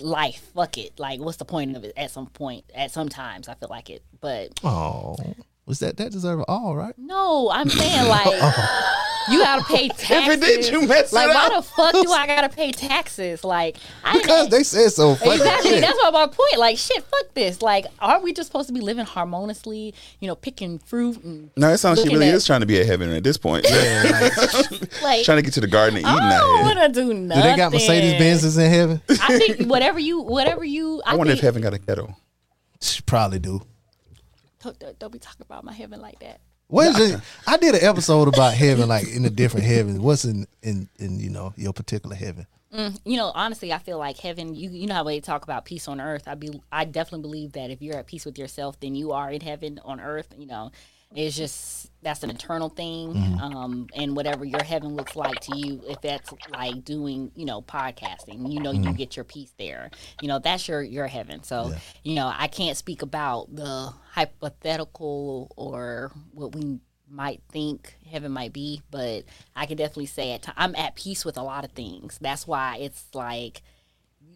[0.00, 0.98] life, fuck it.
[0.98, 1.92] Like, what's the point of it?
[1.96, 5.16] At some point, at sometimes, I feel like it, but Oh,
[5.68, 6.94] was that that deserve all right?
[6.98, 8.26] no, I'm saying like.
[8.26, 8.94] Oh.
[9.30, 10.36] You gotta pay taxes.
[10.36, 11.52] If did, you messed like, it why up.
[11.62, 13.44] the fuck do I gotta pay taxes?
[13.44, 15.16] Like, I didn't Because they said so.
[15.16, 15.70] Fuck Exactly.
[15.72, 15.80] shit.
[15.82, 16.56] That's what my point.
[16.56, 17.60] Like, shit, fuck this.
[17.60, 19.92] Like, aren't we just supposed to be living harmoniously?
[20.20, 22.60] You know, picking fruit and No, it sounds like she Looking really at- is trying
[22.60, 23.64] to be at heaven at this point.
[25.02, 25.24] like.
[25.24, 26.64] trying to get to the garden and eating I don't out here.
[26.80, 27.42] want to do nothing.
[27.42, 29.02] Do they got Mercedes Benzes in heaven?
[29.10, 31.02] I think whatever you, whatever you.
[31.04, 32.16] I, I wonder if think, heaven got a ghetto.
[32.80, 33.60] She probably do.
[34.62, 36.40] Don't, don't- don't be talking about my heaven like that.
[36.68, 37.20] What is it?
[37.46, 39.98] I did an episode about heaven, like in the different heavens.
[40.00, 42.46] What's in in in you know your particular heaven?
[42.74, 44.54] Mm, you know, honestly, I feel like heaven.
[44.54, 46.24] You you know how they talk about peace on earth.
[46.28, 49.30] I be I definitely believe that if you're at peace with yourself, then you are
[49.30, 50.28] in heaven on earth.
[50.36, 50.70] You know,
[51.14, 53.12] it's just that's an eternal thing.
[53.12, 53.40] Mm-hmm.
[53.40, 57.62] Um, and whatever your heaven looks like to you, if that's like doing you know
[57.62, 58.92] podcasting, you know you mm-hmm.
[58.92, 59.90] get your peace there.
[60.20, 61.42] You know that's your your heaven.
[61.42, 61.72] So
[62.04, 66.78] you know I can't speak about the hypothetical or what we
[67.10, 69.24] might think heaven might be, but
[69.56, 72.18] I can definitely say at I'm at peace with a lot of things.
[72.20, 73.62] That's why it's like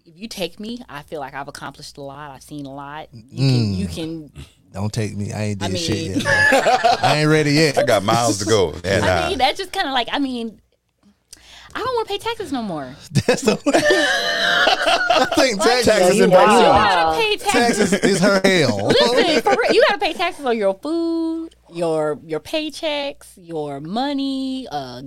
[0.04, 2.30] if you take me, I feel like I've accomplished a lot.
[2.30, 3.08] I've seen a lot.
[3.12, 3.94] You can you mm.
[3.94, 4.32] can
[4.72, 5.32] Don't take me.
[5.32, 6.26] I ain't did I shit yet.
[7.02, 7.78] I ain't ready yet.
[7.78, 8.74] I got miles to go.
[8.84, 10.60] And, I uh, mean that's just kind of like I mean
[11.74, 12.94] I don't want to pay taxes no more.
[13.26, 13.54] That's the.
[13.54, 13.72] way.
[13.74, 15.86] I think taxes.
[15.86, 16.32] Taxes you and.
[16.32, 17.90] You gotta pay taxes.
[17.90, 18.86] Taxes is her hell.
[18.88, 24.68] Listen, for real, you gotta pay taxes on your food, your your paychecks, your money,
[24.70, 25.02] uh,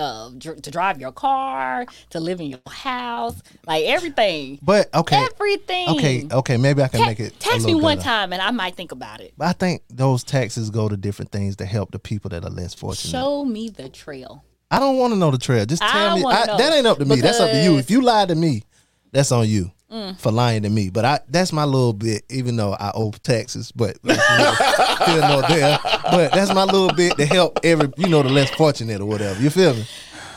[0.00, 5.26] uh, dr- to drive your car, to live in your house, like everything, But okay,
[5.32, 5.88] everything.
[5.90, 6.56] okay, okay.
[6.56, 7.38] Maybe I can Ta- make it.
[7.38, 8.04] tax me one better.
[8.08, 9.34] time, and I might think about it.
[9.36, 12.50] But I think those taxes go to different things to help the people that are
[12.50, 13.10] less fortunate.
[13.10, 14.42] Show me the trail.
[14.70, 15.66] I don't want to know the trail.
[15.66, 16.24] Just I tell me.
[16.24, 17.16] I, that ain't up to me.
[17.20, 17.76] That's up to you.
[17.78, 18.62] If you lied to me,
[19.12, 20.16] that's on you Mm.
[20.20, 20.88] for lying to me.
[20.88, 25.78] But I that's my little bit, even though I owe taxes, but still no there.
[25.82, 29.40] But that's my little bit to help every you know the less fortunate or whatever.
[29.42, 29.84] You feel me?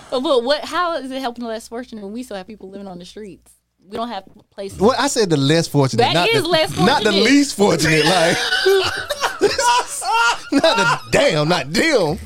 [0.10, 0.64] But, what?
[0.66, 3.06] How is it helping the less fortunate when we still have people living on the
[3.06, 3.52] streets?
[3.88, 4.80] We don't have places.
[4.80, 6.04] Well, I said the less fortunate.
[6.04, 7.24] That not is the, less Not the fortunate.
[7.24, 8.06] least fortunate.
[8.06, 8.38] Like,
[10.52, 12.18] not the damn, not them.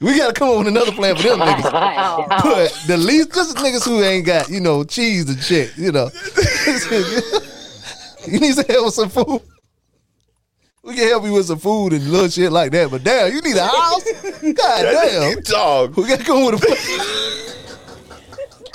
[0.00, 2.28] We gotta come up with another plan for them niggas.
[2.28, 6.10] But the least, just niggas who ain't got, you know, cheese to check, you know.
[8.26, 9.42] you need some help with some food.
[10.82, 12.90] We can help you with some food and little shit like that.
[12.90, 14.04] But damn, you need a house?
[14.42, 15.40] God damn.
[15.42, 15.96] Dog.
[15.96, 17.47] We gotta come with a plan.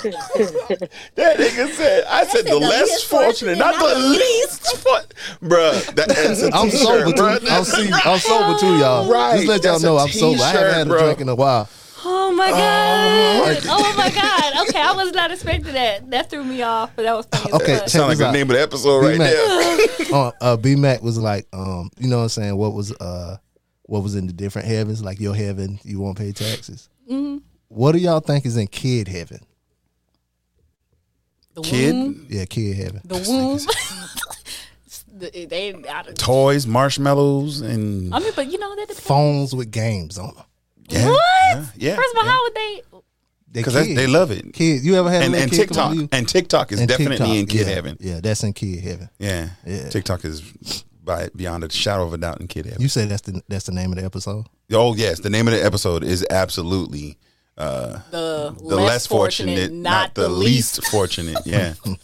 [1.14, 5.14] That nigga said, I said the less fortunate, not the least fortunate.
[5.42, 7.22] Bruh, that, that's a I'm t-shirt, sober too.
[7.22, 7.50] bruh.
[7.50, 9.08] I'm, see, I'm sober too, y'all.
[9.10, 10.42] Right, Just let y'all know I'm sober.
[10.42, 11.68] I haven't t-shirt, had a drink in a while.
[12.06, 13.58] Oh my god!
[13.66, 14.68] Oh my god!
[14.68, 16.10] Okay, I was not expecting that.
[16.10, 17.52] That threw me off, but that was funny.
[17.54, 17.80] Okay, fuck.
[17.82, 18.32] check Sound like the out.
[18.34, 19.30] name of the episode right B-Mac.
[19.32, 20.14] there.
[20.14, 22.56] uh, uh, B Mac was like, um, you know what I'm saying?
[22.56, 23.38] What was uh,
[23.84, 25.02] what was in the different heavens?
[25.02, 26.90] Like your heaven, you won't pay taxes.
[27.10, 27.38] Mm-hmm.
[27.68, 29.40] What do y'all think is in kid heaven?
[31.54, 31.94] The Kid?
[31.94, 33.00] womb, Yeah, kid heaven.
[33.04, 33.58] the womb.
[35.16, 39.00] The- they, I, Toys, marshmallows, and I mean, but you know that depends.
[39.06, 40.44] Phones with games on them.
[40.88, 41.20] yeah, What?
[41.20, 41.94] yeah, yeah.
[41.94, 42.82] First of all, how would they?
[43.52, 43.94] They Because kids.
[43.94, 44.52] they love it.
[44.52, 46.08] Kids, you ever had And, little and kid come TikTok, on you?
[46.10, 47.96] and TikTok is And definitely TikTok, in kid yeah, heaven.
[48.00, 49.08] Yeah, that's in kid heaven.
[49.20, 49.50] Yeah.
[49.64, 49.88] Yeah.
[49.90, 50.42] TikTok is
[51.04, 52.82] by beyond a shadow of a doubt in kid heaven.
[52.82, 54.46] You said that's the that's the name of the episode.
[54.72, 57.16] oh yes, the name of the episode is absolutely
[57.56, 61.38] uh, The, the less, fortunate, not, the least fortunate.
[61.46, 61.74] Yeah.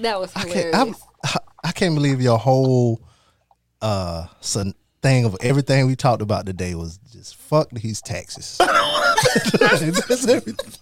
[0.00, 0.70] that was I hilarious.
[0.72, 0.74] can't.
[0.74, 0.94] I'm,
[1.64, 3.00] I can't believe your whole
[3.82, 8.58] uh son, thing of everything we talked about today was just fuck these taxes.
[9.58, 10.72] That's everything.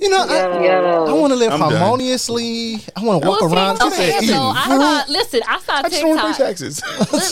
[0.00, 1.04] You know, I, Yo.
[1.08, 1.72] I want to live I'm done.
[1.72, 2.76] harmoniously.
[2.96, 3.76] I want to walk Well, around.
[3.78, 4.66] She okay, so I
[5.06, 5.12] saw.
[5.12, 6.76] Listen, I saw I just don't want to pay TikTok.
[6.78, 6.82] taxes.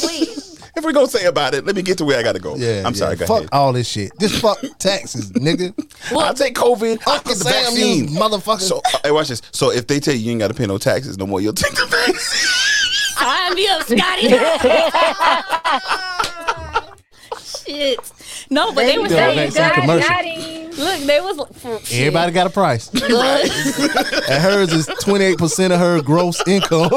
[0.07, 0.29] Wait,
[0.77, 2.55] if we're gonna say about it, let me get to where I gotta go.
[2.57, 3.15] Yeah, I'm sorry.
[3.15, 3.21] yeah.
[3.21, 3.49] Go fuck ahead.
[3.53, 4.13] all this shit.
[4.21, 5.73] Just fuck taxes, nigga.
[6.17, 7.03] I'll take COVID.
[7.07, 8.09] I'll Uncle get the Sam, vaccine.
[8.09, 8.61] you motherfucker.
[8.61, 9.43] So, uh, hey, watch this.
[9.53, 11.53] So, if they tell you you ain't got to pay no taxes no more, you'll
[11.55, 12.49] take the vaccine.
[13.17, 14.29] sign me up, Scotty.
[17.67, 17.99] Shit.
[18.51, 19.51] No, but they were go, saying.
[19.51, 20.57] vaccine commercial.
[20.77, 21.93] Look, they was.
[21.93, 22.93] Everybody got a price.
[22.95, 23.11] Look,
[24.29, 26.91] and hers is twenty eight percent of her gross income.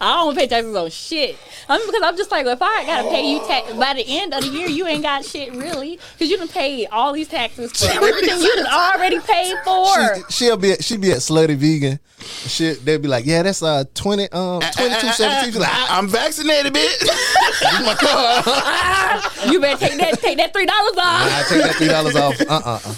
[0.00, 1.36] I don't pay taxes on shit.
[1.68, 4.34] I mean, because I'm just like, if I gotta pay you tax by the end
[4.34, 7.72] of the year, you ain't got shit really, because you done paid all these taxes
[7.72, 10.16] for everything you done already paid for.
[10.16, 11.98] She, she'll be at, she be at slutty vegan.
[12.18, 15.60] She they'll be like, yeah, that's uh twenty um twenty two seventeen.
[15.60, 17.08] Like, I, am vaccinated, bitch.
[17.62, 19.50] my God.
[19.50, 21.28] You better take that take that three dollars off.
[21.30, 22.40] I take that three dollars off.
[22.40, 22.94] Uh uh uh.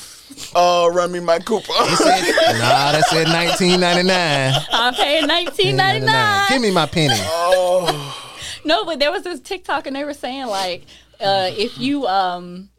[0.54, 1.76] Oh, run me my coupon.
[1.78, 4.54] Nah, that said nineteen ninety nine.
[4.70, 6.46] I'm paying nineteen ninety nine.
[6.48, 7.14] Give me my penny.
[7.18, 10.84] oh, No, but there was this TikTok and they were saying like,
[11.20, 12.70] uh, if you um,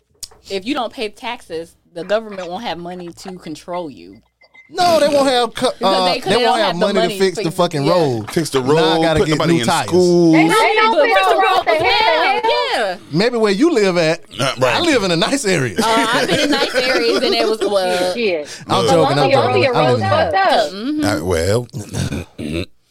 [0.50, 4.22] if you don't pay taxes, the government won't have money to control you.
[4.70, 7.00] No, they won't have cu- uh, they- they, 'cause they won't have have the money,
[7.00, 7.92] money to fix the fucking yeah.
[7.94, 8.32] road.
[8.32, 9.88] fix the Now I gotta get new tires.
[9.88, 10.34] school.
[10.34, 12.42] They don't fix fix the the road road to hell.
[12.74, 12.98] Yeah.
[13.12, 14.22] Maybe where you live at.
[14.38, 14.76] Uh, right.
[14.76, 15.78] I live in a nice area.
[15.80, 18.14] Uh, I've been in nice areas and it was well.
[18.14, 18.64] Shit.
[18.68, 18.92] I'm Look.
[18.92, 19.20] joking.
[19.20, 19.32] I'm joking.
[19.32, 21.22] Columbia I live road's up.
[21.22, 21.68] Uh, well,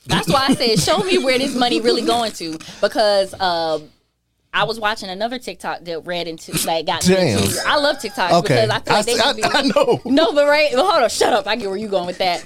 [0.06, 3.88] That's why I said, show me where this money really going to, because um,
[4.56, 7.42] I was watching another TikTok that read into like got me Damn.
[7.44, 7.60] into.
[7.66, 9.44] I love TikTok Okay, because I feel like they I, be.
[9.44, 10.00] I, I know.
[10.06, 11.46] No, but right, well, hold on, shut up.
[11.46, 12.42] I get where you going with that.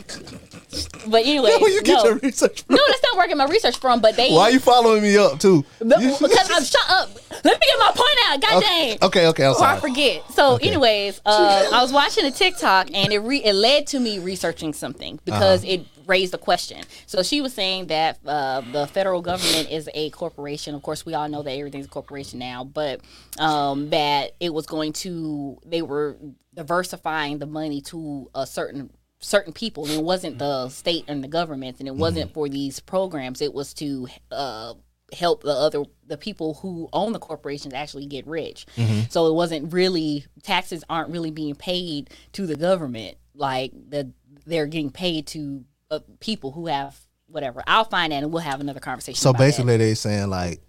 [1.06, 2.76] But anyway, Where you get no, your research from?
[2.76, 4.00] no, that's not working my research from.
[4.00, 5.64] But they, Why are you following me up too?
[5.78, 7.10] Because I'm shut up.
[7.44, 8.40] Let me get my point out.
[8.40, 8.92] God dang.
[9.02, 10.30] okay, okay, okay, I'm Before I forget.
[10.32, 10.68] So, Okay.
[10.68, 14.72] anyways, uh, I was watching a TikTok and it re- it led to me researching
[14.72, 15.72] something because Uh-huh.
[15.74, 16.82] it raised a question.
[17.06, 20.74] So she was saying that uh, the federal government is a corporation.
[20.74, 23.00] Of course, we all know that everything's a corporation now, but
[23.38, 26.16] um, that it was going to they were
[26.54, 28.90] diversifying the money to a certain
[29.20, 32.80] certain people and it wasn't the state and the government and it wasn't for these
[32.80, 34.72] programs it was to uh
[35.12, 38.64] help the other the people who own the corporations actually get rich.
[38.76, 39.08] Mm-hmm.
[39.10, 44.12] So it wasn't really taxes aren't really being paid to the government like the
[44.46, 47.62] they're getting paid to uh, people who have whatever.
[47.66, 49.16] I'll find that and we'll have another conversation.
[49.20, 49.44] So about that.
[49.46, 50.60] basically, they're saying like,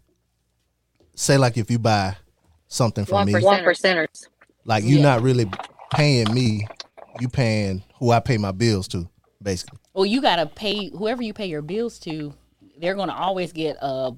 [1.15, 2.15] say like if you buy
[2.67, 4.27] something from One me, one percenters.
[4.65, 5.03] like you're Yeah.
[5.15, 5.49] not really
[5.91, 6.67] paying me,
[7.19, 9.09] you paying who I pay my bills to,
[9.41, 9.79] basically.
[9.93, 12.33] Well, you gotta pay whoever you pay your bills to.
[12.77, 14.13] They're gonna always get a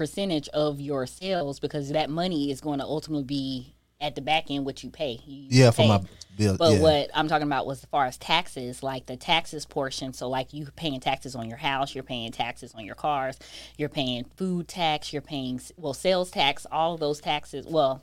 [0.00, 4.50] percentage of your sales because that money is going to ultimately be at the back
[4.50, 5.20] end what you pay.
[5.26, 6.00] You Yeah, for my
[6.38, 6.56] bills.
[6.56, 6.80] But yeah.
[6.80, 10.14] what I'm talking about was as far as taxes, like the taxes portion.
[10.14, 13.38] So, like you paying taxes on your house, you're paying taxes on your cars,
[13.76, 17.66] you're paying food tax, you're paying well sales tax, all of those taxes.
[17.66, 18.02] Well,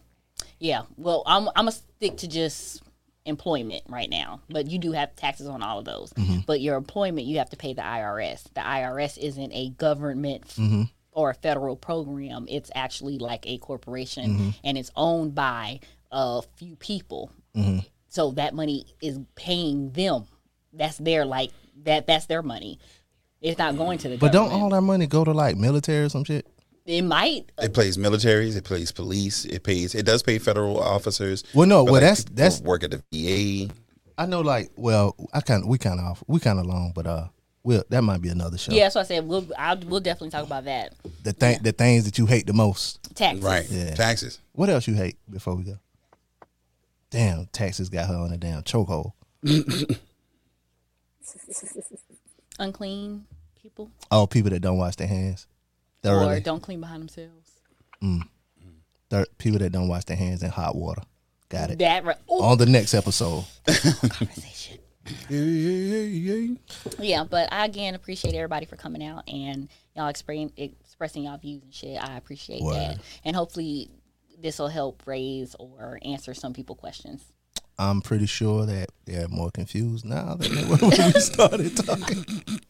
[0.60, 0.84] yeah.
[0.98, 2.84] Well, I'm I'm gonna stick to just
[3.28, 6.12] employment right now, but you do have taxes on all of those.
[6.14, 6.40] Mm-hmm.
[6.48, 8.44] But your employment, you have to pay the IRS.
[8.54, 10.82] The IRS isn't a government f- Mm-hmm.
[11.12, 12.46] or a federal program.
[12.50, 14.50] It's actually like a corporation, Mm-hmm.
[14.64, 15.82] and it's owned by
[16.12, 17.32] a few people.
[17.56, 17.80] Mm-hmm.
[18.08, 20.26] So that money is paying them.
[20.74, 21.52] That's their like
[21.84, 22.08] that.
[22.08, 22.80] That's their money.
[23.42, 24.18] It's not going to the.
[24.18, 26.48] But don't all that money go to like military or some shit?
[26.88, 27.52] It might.
[27.62, 28.56] It pays militaries.
[28.56, 29.44] It pays police.
[29.44, 29.94] It pays.
[29.94, 31.44] It does pay federal officers.
[31.54, 33.74] Well, no, well like, that's that's work at the VA.
[34.18, 37.06] I know like well I kind of we kind of we kind of long, but
[37.06, 37.28] uh,
[37.64, 38.72] well that might be another show.
[38.72, 39.28] Yeah, that's what I said.
[39.28, 40.94] We'll I'll, we'll definitely talk about that.
[41.24, 43.04] The thing the things that you hate the most.
[43.16, 43.44] Taxes.
[43.44, 43.70] Right.
[43.70, 43.94] Yeah.
[43.94, 44.40] Taxes.
[44.54, 45.78] What else you hate before we go?
[47.10, 49.12] Damn, taxes got her on a damn chokehold.
[52.60, 53.26] Unclean
[53.62, 55.46] people All people that don't wash their hands
[56.06, 57.52] or don't clean behind themselves.
[58.02, 58.22] Mm.
[59.10, 61.02] Thir- people that don't wash their hands in hot water.
[61.50, 61.80] Got it.
[61.80, 62.18] That right.
[62.30, 63.46] Ooh, On the next episode.
[63.66, 64.80] conversation.
[65.30, 66.56] Yeah, yeah, yeah, yeah.
[67.00, 71.64] Yeah, but I again appreciate everybody for coming out and y'all expressing expressing y'all views
[71.64, 71.98] and shit.
[72.04, 72.76] I appreciate Word.
[72.76, 73.90] that, and hopefully
[74.38, 77.24] this will help raise or answer some people questions.
[77.80, 82.26] I'm pretty sure that they're more confused now than they were when we started talking.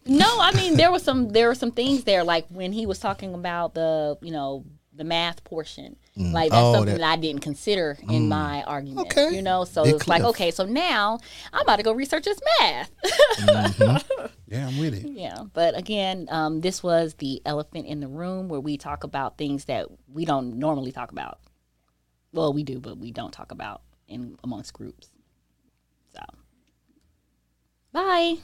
[0.06, 3.00] No, I mean there was some there were some things there like when he was
[3.00, 5.96] talking about the you know the math portion.
[6.18, 6.34] Mm.
[6.34, 8.28] Like that's Oh, something that- that, I didn't consider in mm.
[8.30, 9.08] my argument.
[9.12, 9.36] Okay.
[9.36, 11.20] You know, so it's like okay, so now
[11.54, 12.92] I'm about to go research this math.
[13.40, 14.26] Mm-hmm.
[14.50, 15.06] Yeah, I'm with it.
[15.12, 19.38] Yeah, but again, um, this was the elephant in the room where we talk about
[19.38, 21.40] things that we don't normally talk about.
[22.32, 25.10] Well, we do, but we don't talk about in amongst groups.
[26.14, 26.20] So,
[27.92, 28.38] bye.